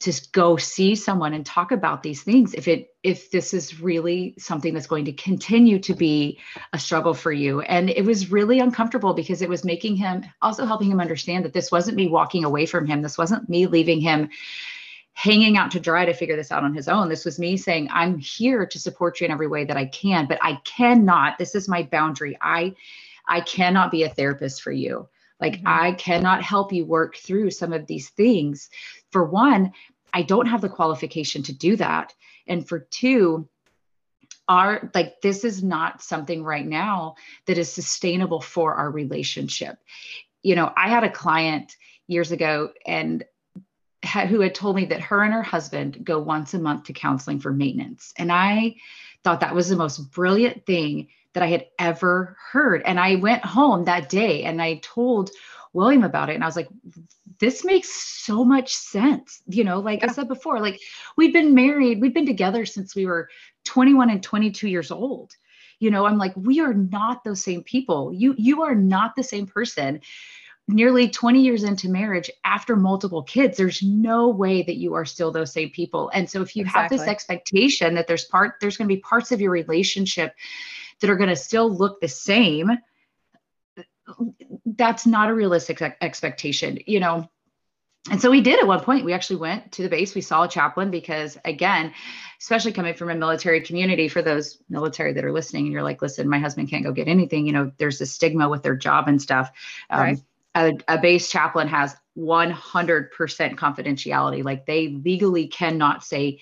to 0.00 0.12
go 0.32 0.56
see 0.56 0.94
someone 0.94 1.34
and 1.34 1.44
talk 1.44 1.72
about 1.72 2.02
these 2.02 2.22
things 2.22 2.54
if 2.54 2.68
it 2.68 2.94
if 3.02 3.30
this 3.30 3.52
is 3.52 3.80
really 3.80 4.34
something 4.38 4.74
that's 4.74 4.86
going 4.86 5.04
to 5.04 5.12
continue 5.12 5.78
to 5.78 5.94
be 5.94 6.38
a 6.72 6.78
struggle 6.78 7.14
for 7.14 7.32
you. 7.32 7.60
And 7.60 7.88
it 7.88 8.04
was 8.04 8.30
really 8.30 8.60
uncomfortable 8.60 9.14
because 9.14 9.42
it 9.42 9.48
was 9.48 9.64
making 9.64 9.96
him 9.96 10.24
also 10.42 10.64
helping 10.64 10.90
him 10.90 11.00
understand 11.00 11.44
that 11.44 11.52
this 11.52 11.70
wasn't 11.70 11.96
me 11.96 12.08
walking 12.08 12.44
away 12.44 12.66
from 12.66 12.86
him. 12.86 13.02
This 13.02 13.18
wasn't 13.18 13.48
me 13.48 13.66
leaving 13.66 14.00
him 14.00 14.30
hanging 15.12 15.58
out 15.58 15.70
to 15.72 15.80
dry 15.80 16.06
to 16.06 16.14
figure 16.14 16.36
this 16.36 16.52
out 16.52 16.64
on 16.64 16.74
his 16.74 16.88
own. 16.88 17.08
This 17.10 17.26
was 17.26 17.38
me 17.38 17.58
saying 17.58 17.88
i'm 17.90 18.18
here 18.18 18.64
to 18.64 18.78
support 18.78 19.20
you 19.20 19.26
in 19.26 19.30
every 19.30 19.48
way 19.48 19.64
that 19.64 19.76
i 19.76 19.84
can 19.84 20.26
but 20.26 20.38
i 20.40 20.54
cannot 20.64 21.36
this 21.36 21.54
is 21.54 21.68
my 21.68 21.82
boundary. 21.82 22.38
I 22.40 22.74
i 23.28 23.42
cannot 23.42 23.90
be 23.90 24.04
a 24.04 24.08
therapist 24.08 24.62
for 24.62 24.72
you 24.72 25.08
like 25.40 25.54
mm-hmm. 25.54 25.68
i 25.68 25.92
cannot 25.92 26.42
help 26.42 26.72
you 26.72 26.84
work 26.84 27.16
through 27.16 27.50
some 27.50 27.72
of 27.72 27.86
these 27.86 28.10
things 28.10 28.70
for 29.10 29.24
one 29.24 29.72
I 30.12 30.22
don't 30.22 30.46
have 30.46 30.60
the 30.60 30.68
qualification 30.68 31.42
to 31.44 31.52
do 31.52 31.76
that. 31.76 32.14
And 32.46 32.66
for 32.66 32.80
two, 32.80 33.48
our 34.48 34.90
like 34.94 35.20
this 35.20 35.44
is 35.44 35.62
not 35.62 36.02
something 36.02 36.42
right 36.42 36.66
now 36.66 37.14
that 37.46 37.58
is 37.58 37.72
sustainable 37.72 38.40
for 38.40 38.74
our 38.74 38.90
relationship. 38.90 39.78
You 40.42 40.56
know, 40.56 40.72
I 40.76 40.88
had 40.88 41.04
a 41.04 41.10
client 41.10 41.76
years 42.08 42.32
ago 42.32 42.72
and 42.86 43.24
had, 44.02 44.28
who 44.28 44.40
had 44.40 44.54
told 44.54 44.76
me 44.76 44.86
that 44.86 45.02
her 45.02 45.22
and 45.22 45.32
her 45.32 45.42
husband 45.42 46.04
go 46.04 46.18
once 46.18 46.54
a 46.54 46.58
month 46.58 46.84
to 46.84 46.92
counseling 46.92 47.38
for 47.38 47.52
maintenance. 47.52 48.12
And 48.16 48.32
I 48.32 48.76
thought 49.22 49.40
that 49.40 49.54
was 49.54 49.68
the 49.68 49.76
most 49.76 49.98
brilliant 50.10 50.66
thing 50.66 51.08
that 51.34 51.42
I 51.42 51.48
had 51.48 51.66
ever 51.78 52.36
heard. 52.52 52.82
And 52.84 52.98
I 52.98 53.16
went 53.16 53.44
home 53.44 53.84
that 53.84 54.08
day 54.08 54.44
and 54.44 54.60
I 54.60 54.80
told 54.82 55.30
William 55.72 56.02
about 56.02 56.30
it. 56.30 56.34
And 56.34 56.42
I 56.42 56.46
was 56.46 56.56
like, 56.56 56.68
this 57.38 57.64
makes 57.64 57.90
so 57.90 58.44
much 58.44 58.74
sense. 58.74 59.42
You 59.46 59.64
know, 59.64 59.80
like 59.80 60.00
yeah. 60.00 60.08
I 60.10 60.12
said 60.12 60.28
before, 60.28 60.60
like 60.60 60.80
we've 61.16 61.32
been 61.32 61.54
married, 61.54 62.00
we've 62.00 62.14
been 62.14 62.26
together 62.26 62.66
since 62.66 62.94
we 62.94 63.06
were 63.06 63.28
21 63.64 64.10
and 64.10 64.22
22 64.22 64.68
years 64.68 64.90
old. 64.90 65.32
You 65.78 65.90
know, 65.90 66.04
I'm 66.04 66.18
like, 66.18 66.34
we 66.36 66.60
are 66.60 66.74
not 66.74 67.24
those 67.24 67.42
same 67.42 67.62
people. 67.62 68.12
You 68.12 68.34
you 68.36 68.62
are 68.62 68.74
not 68.74 69.16
the 69.16 69.22
same 69.22 69.46
person. 69.46 70.00
Nearly 70.68 71.08
20 71.08 71.40
years 71.40 71.64
into 71.64 71.88
marriage 71.88 72.30
after 72.44 72.76
multiple 72.76 73.24
kids, 73.24 73.56
there's 73.56 73.82
no 73.82 74.28
way 74.28 74.62
that 74.62 74.76
you 74.76 74.94
are 74.94 75.04
still 75.04 75.32
those 75.32 75.52
same 75.52 75.70
people. 75.70 76.10
And 76.14 76.30
so 76.30 76.42
if 76.42 76.54
you 76.54 76.62
exactly. 76.62 76.80
have 76.82 76.90
this 76.90 77.10
expectation 77.10 77.94
that 77.94 78.06
there's 78.06 78.26
part 78.26 78.56
there's 78.60 78.76
going 78.76 78.88
to 78.88 78.94
be 78.94 79.00
parts 79.00 79.32
of 79.32 79.40
your 79.40 79.50
relationship 79.50 80.34
that 81.00 81.10
are 81.10 81.16
going 81.16 81.30
to 81.30 81.36
still 81.36 81.70
look 81.70 82.00
the 82.00 82.08
same, 82.08 82.70
that's 84.66 85.06
not 85.06 85.30
a 85.30 85.34
realistic 85.34 85.82
expectation, 86.00 86.78
you 86.86 87.00
know. 87.00 87.28
And 88.10 88.20
so 88.20 88.30
we 88.30 88.40
did 88.40 88.58
at 88.58 88.66
one 88.66 88.80
point. 88.80 89.04
We 89.04 89.12
actually 89.12 89.36
went 89.36 89.72
to 89.72 89.82
the 89.82 89.88
base. 89.88 90.14
We 90.14 90.22
saw 90.22 90.44
a 90.44 90.48
chaplain 90.48 90.90
because, 90.90 91.36
again, 91.44 91.92
especially 92.40 92.72
coming 92.72 92.94
from 92.94 93.10
a 93.10 93.14
military 93.14 93.60
community, 93.60 94.08
for 94.08 94.22
those 94.22 94.58
military 94.70 95.12
that 95.12 95.24
are 95.24 95.32
listening, 95.32 95.66
and 95.66 95.72
you're 95.72 95.82
like, 95.82 96.00
listen, 96.00 96.28
my 96.28 96.38
husband 96.38 96.70
can't 96.70 96.82
go 96.82 96.92
get 96.92 97.08
anything. 97.08 97.46
You 97.46 97.52
know, 97.52 97.72
there's 97.76 98.00
a 98.00 98.06
stigma 98.06 98.48
with 98.48 98.62
their 98.62 98.74
job 98.74 99.06
and 99.08 99.20
stuff. 99.20 99.50
Um, 99.90 100.00
right. 100.00 100.18
a, 100.54 100.72
a 100.88 100.98
base 100.98 101.30
chaplain 101.30 101.68
has 101.68 101.94
100% 102.16 103.10
confidentiality. 103.10 104.42
Like 104.42 104.64
they 104.64 104.88
legally 104.88 105.48
cannot 105.48 106.02
say 106.02 106.40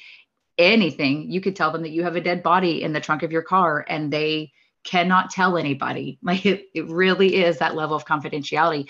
anything. 0.58 1.30
You 1.30 1.40
could 1.40 1.56
tell 1.56 1.70
them 1.70 1.82
that 1.82 1.90
you 1.90 2.02
have 2.02 2.16
a 2.16 2.20
dead 2.20 2.42
body 2.42 2.82
in 2.82 2.92
the 2.92 3.00
trunk 3.00 3.22
of 3.22 3.32
your 3.32 3.42
car, 3.42 3.84
and 3.88 4.12
they 4.12 4.52
cannot 4.84 5.30
tell 5.30 5.56
anybody. 5.56 6.18
Like 6.22 6.44
it, 6.46 6.66
it 6.74 6.86
really 6.88 7.36
is 7.36 7.58
that 7.58 7.76
level 7.76 7.96
of 7.96 8.04
confidentiality. 8.04 8.88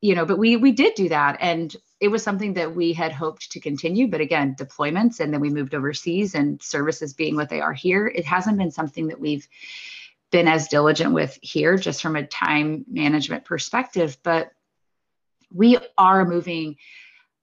You 0.00 0.14
know, 0.14 0.26
but 0.26 0.38
we 0.38 0.56
we 0.56 0.72
did 0.72 0.94
do 0.94 1.08
that 1.08 1.38
and 1.40 1.74
it 2.00 2.08
was 2.08 2.22
something 2.22 2.54
that 2.54 2.74
we 2.74 2.92
had 2.92 3.12
hoped 3.12 3.50
to 3.52 3.60
continue. 3.60 4.08
But 4.08 4.20
again, 4.20 4.54
deployments 4.58 5.20
and 5.20 5.32
then 5.32 5.40
we 5.40 5.48
moved 5.48 5.74
overseas 5.74 6.34
and 6.34 6.62
services 6.62 7.14
being 7.14 7.36
what 7.36 7.48
they 7.48 7.60
are 7.60 7.72
here, 7.72 8.06
it 8.06 8.24
hasn't 8.24 8.58
been 8.58 8.70
something 8.70 9.08
that 9.08 9.18
we've 9.18 9.48
been 10.30 10.48
as 10.48 10.68
diligent 10.68 11.14
with 11.14 11.38
here, 11.40 11.76
just 11.78 12.02
from 12.02 12.16
a 12.16 12.26
time 12.26 12.84
management 12.90 13.44
perspective. 13.44 14.18
But 14.22 14.50
we 15.52 15.78
are 15.96 16.24
moving 16.24 16.76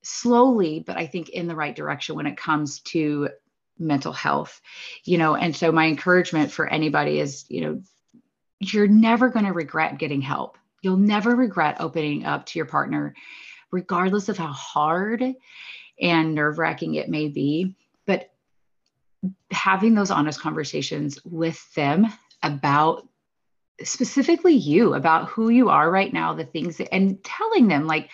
slowly, 0.03 0.83
but 0.85 0.97
I 0.97 1.07
think 1.07 1.29
in 1.29 1.47
the 1.47 1.55
right 1.55 1.75
direction 1.75 2.15
when 2.15 2.27
it 2.27 2.37
comes 2.37 2.79
to 2.81 3.29
mental 3.79 4.13
health 4.13 4.61
you 5.03 5.17
know 5.17 5.33
and 5.33 5.55
so 5.55 5.71
my 5.71 5.87
encouragement 5.87 6.51
for 6.51 6.67
anybody 6.67 7.19
is 7.19 7.43
you 7.49 7.59
know 7.59 7.81
you're 8.71 8.87
never 8.87 9.29
going 9.29 9.45
to 9.45 9.51
regret 9.51 9.97
getting 9.97 10.21
help. 10.21 10.57
You'll 10.81 10.97
never 10.97 11.35
regret 11.35 11.77
opening 11.79 12.25
up 12.25 12.45
to 12.47 12.59
your 12.59 12.65
partner 12.65 13.15
regardless 13.71 14.29
of 14.29 14.37
how 14.37 14.51
hard 14.51 15.23
and 15.99 16.35
nerve-wracking 16.35 16.93
it 16.95 17.09
may 17.09 17.27
be. 17.27 17.75
But 18.05 18.31
having 19.51 19.95
those 19.95 20.11
honest 20.11 20.39
conversations 20.39 21.17
with 21.25 21.73
them 21.73 22.07
about 22.43 23.07
specifically 23.81 24.53
you 24.53 24.93
about 24.93 25.29
who 25.29 25.49
you 25.49 25.69
are 25.69 25.89
right 25.89 26.13
now 26.13 26.33
the 26.33 26.45
things 26.45 26.77
that, 26.77 26.93
and 26.93 27.23
telling 27.23 27.67
them 27.67 27.87
like 27.87 28.11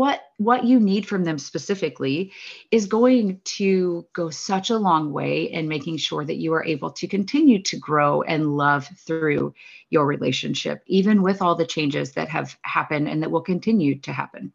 what 0.00 0.22
what 0.38 0.64
you 0.64 0.80
need 0.80 1.06
from 1.06 1.24
them 1.24 1.38
specifically 1.38 2.32
is 2.70 2.86
going 2.86 3.38
to 3.44 4.06
go 4.14 4.30
such 4.30 4.70
a 4.70 4.78
long 4.78 5.12
way 5.12 5.42
in 5.42 5.68
making 5.68 5.98
sure 5.98 6.24
that 6.24 6.36
you 6.36 6.54
are 6.54 6.64
able 6.64 6.90
to 6.90 7.06
continue 7.06 7.62
to 7.62 7.76
grow 7.76 8.22
and 8.22 8.56
love 8.56 8.88
through 9.06 9.52
your 9.90 10.06
relationship 10.06 10.82
even 10.86 11.20
with 11.20 11.42
all 11.42 11.54
the 11.54 11.66
changes 11.66 12.12
that 12.12 12.30
have 12.30 12.56
happened 12.62 13.08
and 13.10 13.22
that 13.22 13.30
will 13.30 13.42
continue 13.42 13.94
to 13.98 14.10
happen 14.10 14.50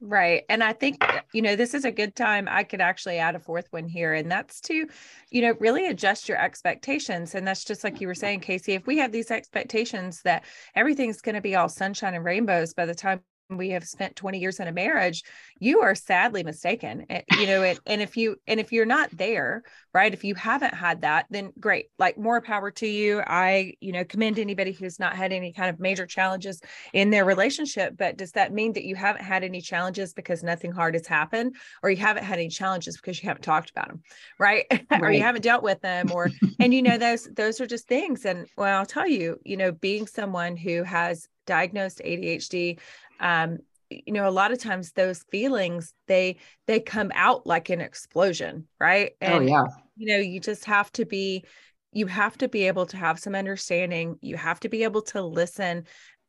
Right. 0.00 0.44
And 0.48 0.62
I 0.62 0.74
think, 0.74 1.04
you 1.32 1.42
know, 1.42 1.56
this 1.56 1.74
is 1.74 1.84
a 1.84 1.90
good 1.90 2.14
time. 2.14 2.46
I 2.48 2.62
could 2.62 2.80
actually 2.80 3.18
add 3.18 3.34
a 3.34 3.40
fourth 3.40 3.66
one 3.72 3.88
here, 3.88 4.14
and 4.14 4.30
that's 4.30 4.60
to, 4.60 4.86
you 5.30 5.42
know, 5.42 5.54
really 5.58 5.88
adjust 5.88 6.28
your 6.28 6.40
expectations. 6.40 7.34
And 7.34 7.44
that's 7.44 7.64
just 7.64 7.82
like 7.82 8.00
you 8.00 8.06
were 8.06 8.14
saying, 8.14 8.42
Kasey, 8.42 8.76
if 8.76 8.86
we 8.86 8.98
have 8.98 9.10
these 9.10 9.32
expectations 9.32 10.22
that 10.22 10.44
everything's 10.76 11.20
going 11.20 11.34
to 11.34 11.40
be 11.40 11.56
all 11.56 11.68
sunshine 11.68 12.14
and 12.14 12.24
rainbows 12.24 12.74
by 12.74 12.86
the 12.86 12.94
time 12.94 13.22
we 13.50 13.70
have 13.70 13.84
spent 13.84 14.16
20 14.16 14.38
years 14.38 14.60
in 14.60 14.68
a 14.68 14.72
marriage 14.72 15.22
you 15.60 15.80
are 15.80 15.94
sadly 15.94 16.44
mistaken. 16.44 17.06
You 17.36 17.46
know 17.46 17.62
it, 17.62 17.80
and 17.86 18.00
if 18.00 18.16
you 18.16 18.36
and 18.46 18.60
if 18.60 18.72
you're 18.72 18.86
not 18.86 19.10
there 19.10 19.62
right 19.92 20.12
if 20.12 20.22
you 20.22 20.34
haven't 20.34 20.74
had 20.74 21.00
that 21.02 21.26
then 21.30 21.52
great 21.58 21.86
like 21.98 22.18
more 22.18 22.40
power 22.40 22.70
to 22.72 22.86
you. 22.86 23.22
I 23.26 23.74
you 23.80 23.92
know 23.92 24.04
commend 24.04 24.38
anybody 24.38 24.72
who's 24.72 24.98
not 24.98 25.16
had 25.16 25.32
any 25.32 25.52
kind 25.52 25.70
of 25.70 25.80
major 25.80 26.06
challenges 26.06 26.60
in 26.92 27.10
their 27.10 27.24
relationship 27.24 27.96
but 27.96 28.16
does 28.16 28.32
that 28.32 28.52
mean 28.52 28.72
that 28.74 28.84
you 28.84 28.94
haven't 28.94 29.24
had 29.24 29.42
any 29.44 29.60
challenges 29.60 30.12
because 30.12 30.42
nothing 30.42 30.72
hard 30.72 30.94
has 30.94 31.06
happened 31.06 31.56
or 31.82 31.90
you 31.90 31.96
haven't 31.96 32.24
had 32.24 32.38
any 32.38 32.48
challenges 32.48 32.96
because 32.96 33.22
you 33.22 33.28
haven't 33.28 33.42
talked 33.42 33.70
about 33.70 33.88
them 33.88 34.02
right, 34.38 34.66
right. 34.70 34.86
or 35.02 35.10
you 35.10 35.22
haven't 35.22 35.42
dealt 35.42 35.62
with 35.62 35.80
them 35.80 36.10
or 36.12 36.30
and 36.60 36.72
you 36.72 36.82
know 36.82 36.98
those 36.98 37.28
those 37.34 37.60
are 37.60 37.66
just 37.66 37.88
things. 37.88 38.24
And 38.24 38.46
well 38.56 38.78
i'll 38.78 38.86
tell 38.86 39.08
you 39.08 39.38
you 39.44 39.56
know 39.56 39.72
being 39.72 40.06
someone 40.06 40.56
who 40.56 40.82
has 40.82 41.28
diagnosed 41.46 42.00
adhd 42.04 42.78
um, 43.20 43.58
you 43.90 44.12
know 44.12 44.28
a 44.28 44.30
lot 44.30 44.52
of 44.52 44.58
times 44.58 44.92
those 44.92 45.24
feelings 45.30 45.94
they 46.06 46.36
they 46.66 46.80
come 46.80 47.10
out 47.14 47.46
like 47.46 47.70
an 47.70 47.80
explosion 47.80 48.66
right? 48.80 49.12
Oh, 49.22 49.26
and 49.26 49.44
oh 49.44 49.48
yeah. 49.48 49.64
you 49.96 50.06
know 50.06 50.18
you 50.18 50.40
just 50.40 50.64
have 50.66 50.92
to 50.92 51.04
be 51.04 51.44
you 51.92 52.06
have 52.06 52.36
to 52.38 52.48
be 52.48 52.66
able 52.66 52.86
to 52.86 52.96
have 52.96 53.18
some 53.18 53.34
understanding. 53.34 54.18
You 54.20 54.36
have 54.36 54.60
to 54.60 54.68
be 54.68 54.84
able 54.84 55.02
to 55.02 55.22
listen 55.22 55.84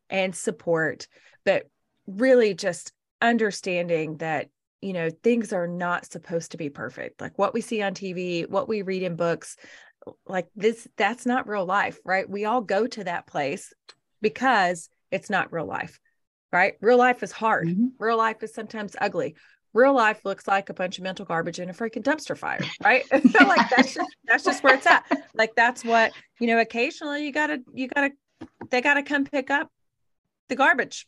and 0.10 0.36
support 0.36 1.08
but 1.45 1.69
really 2.08 2.54
just 2.54 2.91
understanding 3.21 4.17
that 4.17 4.47
you 4.82 4.93
know 4.93 5.10
things 5.10 5.52
are 5.52 5.67
not 5.67 6.06
supposed 6.06 6.52
to 6.52 6.58
be 6.58 6.69
perfect. 6.69 7.19
Like 7.19 7.38
what 7.38 7.54
we 7.54 7.62
see 7.62 7.82
on 7.82 7.93
tv 7.93 8.49
what 8.49 8.69
we 8.69 8.82
read 8.82 9.04
in 9.04 9.15
books 9.15 9.58
like 10.25 10.47
this 10.56 10.88
that's 10.95 11.25
not 11.25 11.47
real 11.47 11.65
life 11.65 11.99
right? 12.06 12.30
We 12.30 12.45
all 12.45 12.62
go 12.62 12.88
to 12.88 13.04
that 13.04 13.28
place 13.28 13.73
because 14.21 14.89
it's 15.12 15.30
not 15.30 15.52
real 15.52 15.65
life 15.65 15.99
right? 16.52 16.74
Real 16.82 16.98
life 16.98 17.24
is 17.24 17.32
hard. 17.32 17.68
Mm-hmm. 17.68 17.88
Real 17.98 18.18
life 18.18 18.44
is 18.44 18.54
sometimes 18.54 18.96
ugly. 19.00 19.36
Real 19.74 19.94
life 19.94 20.22
looks 20.26 20.48
like 20.48 20.70
a 20.70 20.74
bunch 20.74 20.98
of 20.98 21.04
mental 21.04 21.26
garbage 21.26 21.60
in 21.60 21.70
a 21.70 21.74
freaking 21.74 22.04
dumpster 22.04 22.38
fire, 22.38 22.60
right? 22.84 23.04
so 23.32 23.46
like 23.46 23.70
that's 23.70 23.94
just 23.94 24.16
that's 24.26 24.44
just 24.44 24.64
where 24.64 24.76
it's 24.76 24.88
at. 24.88 25.06
Like 25.36 25.54
that's 25.56 25.86
what 25.86 26.12
you 26.40 26.48
know. 26.48 26.60
Occasionally, 26.60 27.26
you 27.26 27.32
gotta 27.32 27.62
you 27.74 27.88
gotta 27.88 28.12
they 28.72 28.82
gotta 28.82 29.04
come 29.04 29.26
pick 29.26 29.52
up 29.52 29.70
the 30.48 30.56
garbage. 30.56 31.08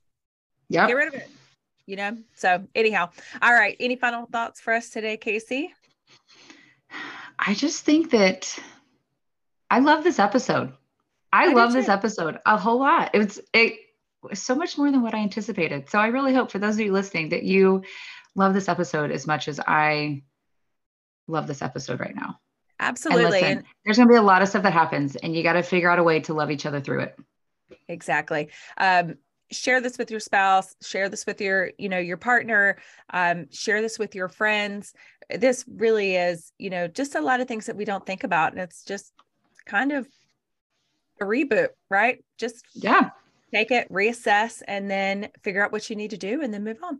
Yeah, 0.69 0.85
get 0.85 0.93
rid 0.93 1.07
of 1.07 1.15
it. 1.15 1.27
You 1.87 1.95
know. 1.95 2.17
So 2.35 2.67
anyhow, 2.75 3.09
all 3.41 3.53
right. 3.53 3.75
Any 3.79 3.95
final 3.95 4.27
thoughts 4.27 4.61
for 4.61 4.73
us 4.73 4.89
today, 4.89 5.17
Kasey? 5.17 5.69
I 7.39 7.55
just 7.55 7.83
think 7.83 8.11
that 8.11 8.59
I 9.71 9.79
love 9.79 10.03
this 10.03 10.19
episode. 10.19 10.73
I, 11.33 11.45
I 11.45 11.53
love 11.53 11.73
this 11.73 11.89
episode 11.89 12.37
a 12.45 12.57
whole 12.57 12.77
lot. 12.77 13.11
It's 13.15 13.39
it 13.53 13.79
so 14.33 14.55
much 14.55 14.77
more 14.77 14.91
than 14.91 15.01
what 15.01 15.13
I 15.13 15.19
anticipated. 15.19 15.89
So 15.89 15.99
I 15.99 16.07
really 16.07 16.33
hope 16.33 16.51
for 16.51 16.59
those 16.59 16.75
of 16.75 16.81
you 16.81 16.91
listening 16.91 17.29
that 17.29 17.43
you 17.43 17.83
love 18.35 18.53
this 18.53 18.69
episode 18.69 19.11
as 19.11 19.27
much 19.27 19.47
as 19.47 19.59
I 19.59 20.23
love 21.27 21.47
this 21.47 21.61
episode 21.61 21.99
right 21.99 22.15
now. 22.15 22.39
Absolutely. 22.79 23.23
And 23.23 23.31
listen, 23.31 23.57
and 23.57 23.65
there's 23.85 23.97
going 23.97 24.07
to 24.07 24.13
be 24.13 24.17
a 24.17 24.21
lot 24.21 24.41
of 24.41 24.47
stuff 24.47 24.63
that 24.63 24.73
happens, 24.73 25.15
and 25.15 25.35
you 25.35 25.43
got 25.43 25.53
to 25.53 25.63
figure 25.63 25.89
out 25.89 25.99
a 25.99 26.03
way 26.03 26.19
to 26.21 26.33
love 26.33 26.49
each 26.49 26.65
other 26.65 26.81
through 26.81 27.01
it. 27.01 27.19
Exactly. 27.87 28.49
Um, 28.77 29.15
share 29.51 29.81
this 29.81 29.97
with 29.97 30.09
your 30.09 30.19
spouse 30.19 30.75
share 30.81 31.09
this 31.09 31.25
with 31.25 31.41
your 31.41 31.71
you 31.77 31.89
know 31.89 31.97
your 31.99 32.17
partner 32.17 32.77
um, 33.11 33.47
share 33.51 33.81
this 33.81 33.99
with 33.99 34.15
your 34.15 34.29
friends 34.29 34.93
this 35.29 35.65
really 35.67 36.15
is 36.15 36.51
you 36.57 36.69
know 36.69 36.87
just 36.87 37.15
a 37.15 37.21
lot 37.21 37.39
of 37.39 37.47
things 37.47 37.65
that 37.65 37.75
we 37.75 37.85
don't 37.85 38.05
think 38.05 38.23
about 38.23 38.53
and 38.53 38.61
it's 38.61 38.83
just 38.83 39.11
kind 39.65 39.91
of 39.91 40.07
a 41.19 41.25
reboot 41.25 41.69
right 41.89 42.23
just 42.37 42.63
yeah 42.73 43.09
take 43.53 43.71
it, 43.71 43.91
reassess, 43.91 44.61
and 44.67 44.89
then 44.89 45.29
figure 45.43 45.63
out 45.63 45.71
what 45.71 45.89
you 45.89 45.95
need 45.95 46.11
to 46.11 46.17
do 46.17 46.41
and 46.41 46.53
then 46.53 46.63
move 46.63 46.77
on. 46.83 46.99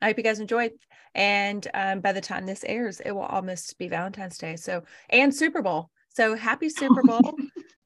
I 0.00 0.06
hope 0.06 0.18
you 0.18 0.24
guys 0.24 0.40
enjoyed. 0.40 0.72
And 1.14 1.66
um, 1.74 2.00
by 2.00 2.12
the 2.12 2.20
time 2.20 2.44
this 2.44 2.64
airs, 2.64 3.00
it 3.00 3.12
will 3.12 3.22
almost 3.22 3.78
be 3.78 3.88
Valentine's 3.88 4.38
Day. 4.38 4.56
So, 4.56 4.82
and 5.10 5.34
Super 5.34 5.62
Bowl. 5.62 5.90
So, 6.08 6.34
happy 6.34 6.68
Super 6.70 7.02
Bowl 7.02 7.34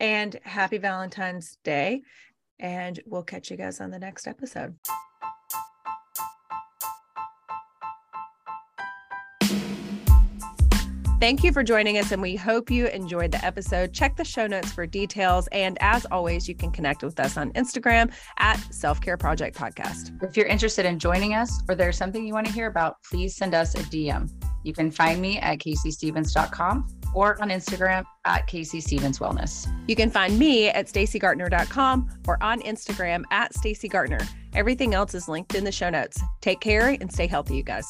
and 0.00 0.38
happy 0.42 0.78
Valentine's 0.78 1.58
Day. 1.62 2.02
And 2.58 2.98
we'll 3.06 3.22
catch 3.22 3.50
you 3.50 3.56
guys 3.56 3.80
on 3.80 3.90
the 3.90 3.98
next 3.98 4.26
episode. 4.26 4.76
Thank 11.18 11.42
you 11.42 11.50
for 11.50 11.62
joining 11.62 11.96
us, 11.96 12.12
and 12.12 12.20
we 12.20 12.36
hope 12.36 12.70
you 12.70 12.88
enjoyed 12.88 13.32
the 13.32 13.42
episode. 13.42 13.94
Check 13.94 14.16
the 14.16 14.24
show 14.24 14.46
notes 14.46 14.70
for 14.70 14.86
details. 14.86 15.48
And 15.50 15.78
as 15.80 16.04
always, 16.10 16.46
you 16.46 16.54
can 16.54 16.70
connect 16.70 17.02
with 17.02 17.18
us 17.18 17.38
on 17.38 17.52
Instagram 17.52 18.12
at 18.36 18.56
Self 18.70 19.00
Care 19.00 19.16
Project 19.16 19.56
Podcast. 19.56 20.22
If 20.22 20.36
you're 20.36 20.46
interested 20.46 20.84
in 20.84 20.98
joining 20.98 21.32
us 21.32 21.62
or 21.70 21.74
there's 21.74 21.96
something 21.96 22.26
you 22.26 22.34
want 22.34 22.46
to 22.48 22.52
hear 22.52 22.66
about, 22.66 22.96
please 23.02 23.34
send 23.34 23.54
us 23.54 23.74
a 23.74 23.78
DM. 23.78 24.30
You 24.62 24.74
can 24.74 24.90
find 24.90 25.22
me 25.22 25.38
at 25.38 25.58
kaseystevens.com 25.58 26.88
or 27.14 27.40
on 27.40 27.48
Instagram 27.48 28.04
at 28.26 28.46
Kasey 28.46 28.82
Stevens 28.82 29.18
Wellness. 29.18 29.66
You 29.88 29.96
can 29.96 30.10
find 30.10 30.38
me 30.38 30.68
at 30.68 30.86
stacygartner.com 30.86 32.10
or 32.28 32.42
on 32.42 32.60
Instagram 32.60 33.24
at 33.30 33.54
Stacy 33.54 33.88
Gartner. 33.88 34.20
Everything 34.52 34.92
else 34.92 35.14
is 35.14 35.28
linked 35.28 35.54
in 35.54 35.64
the 35.64 35.72
show 35.72 35.88
notes. 35.88 36.20
Take 36.42 36.60
care 36.60 36.88
and 36.88 37.10
stay 37.10 37.26
healthy, 37.26 37.56
you 37.56 37.62
guys. 37.62 37.86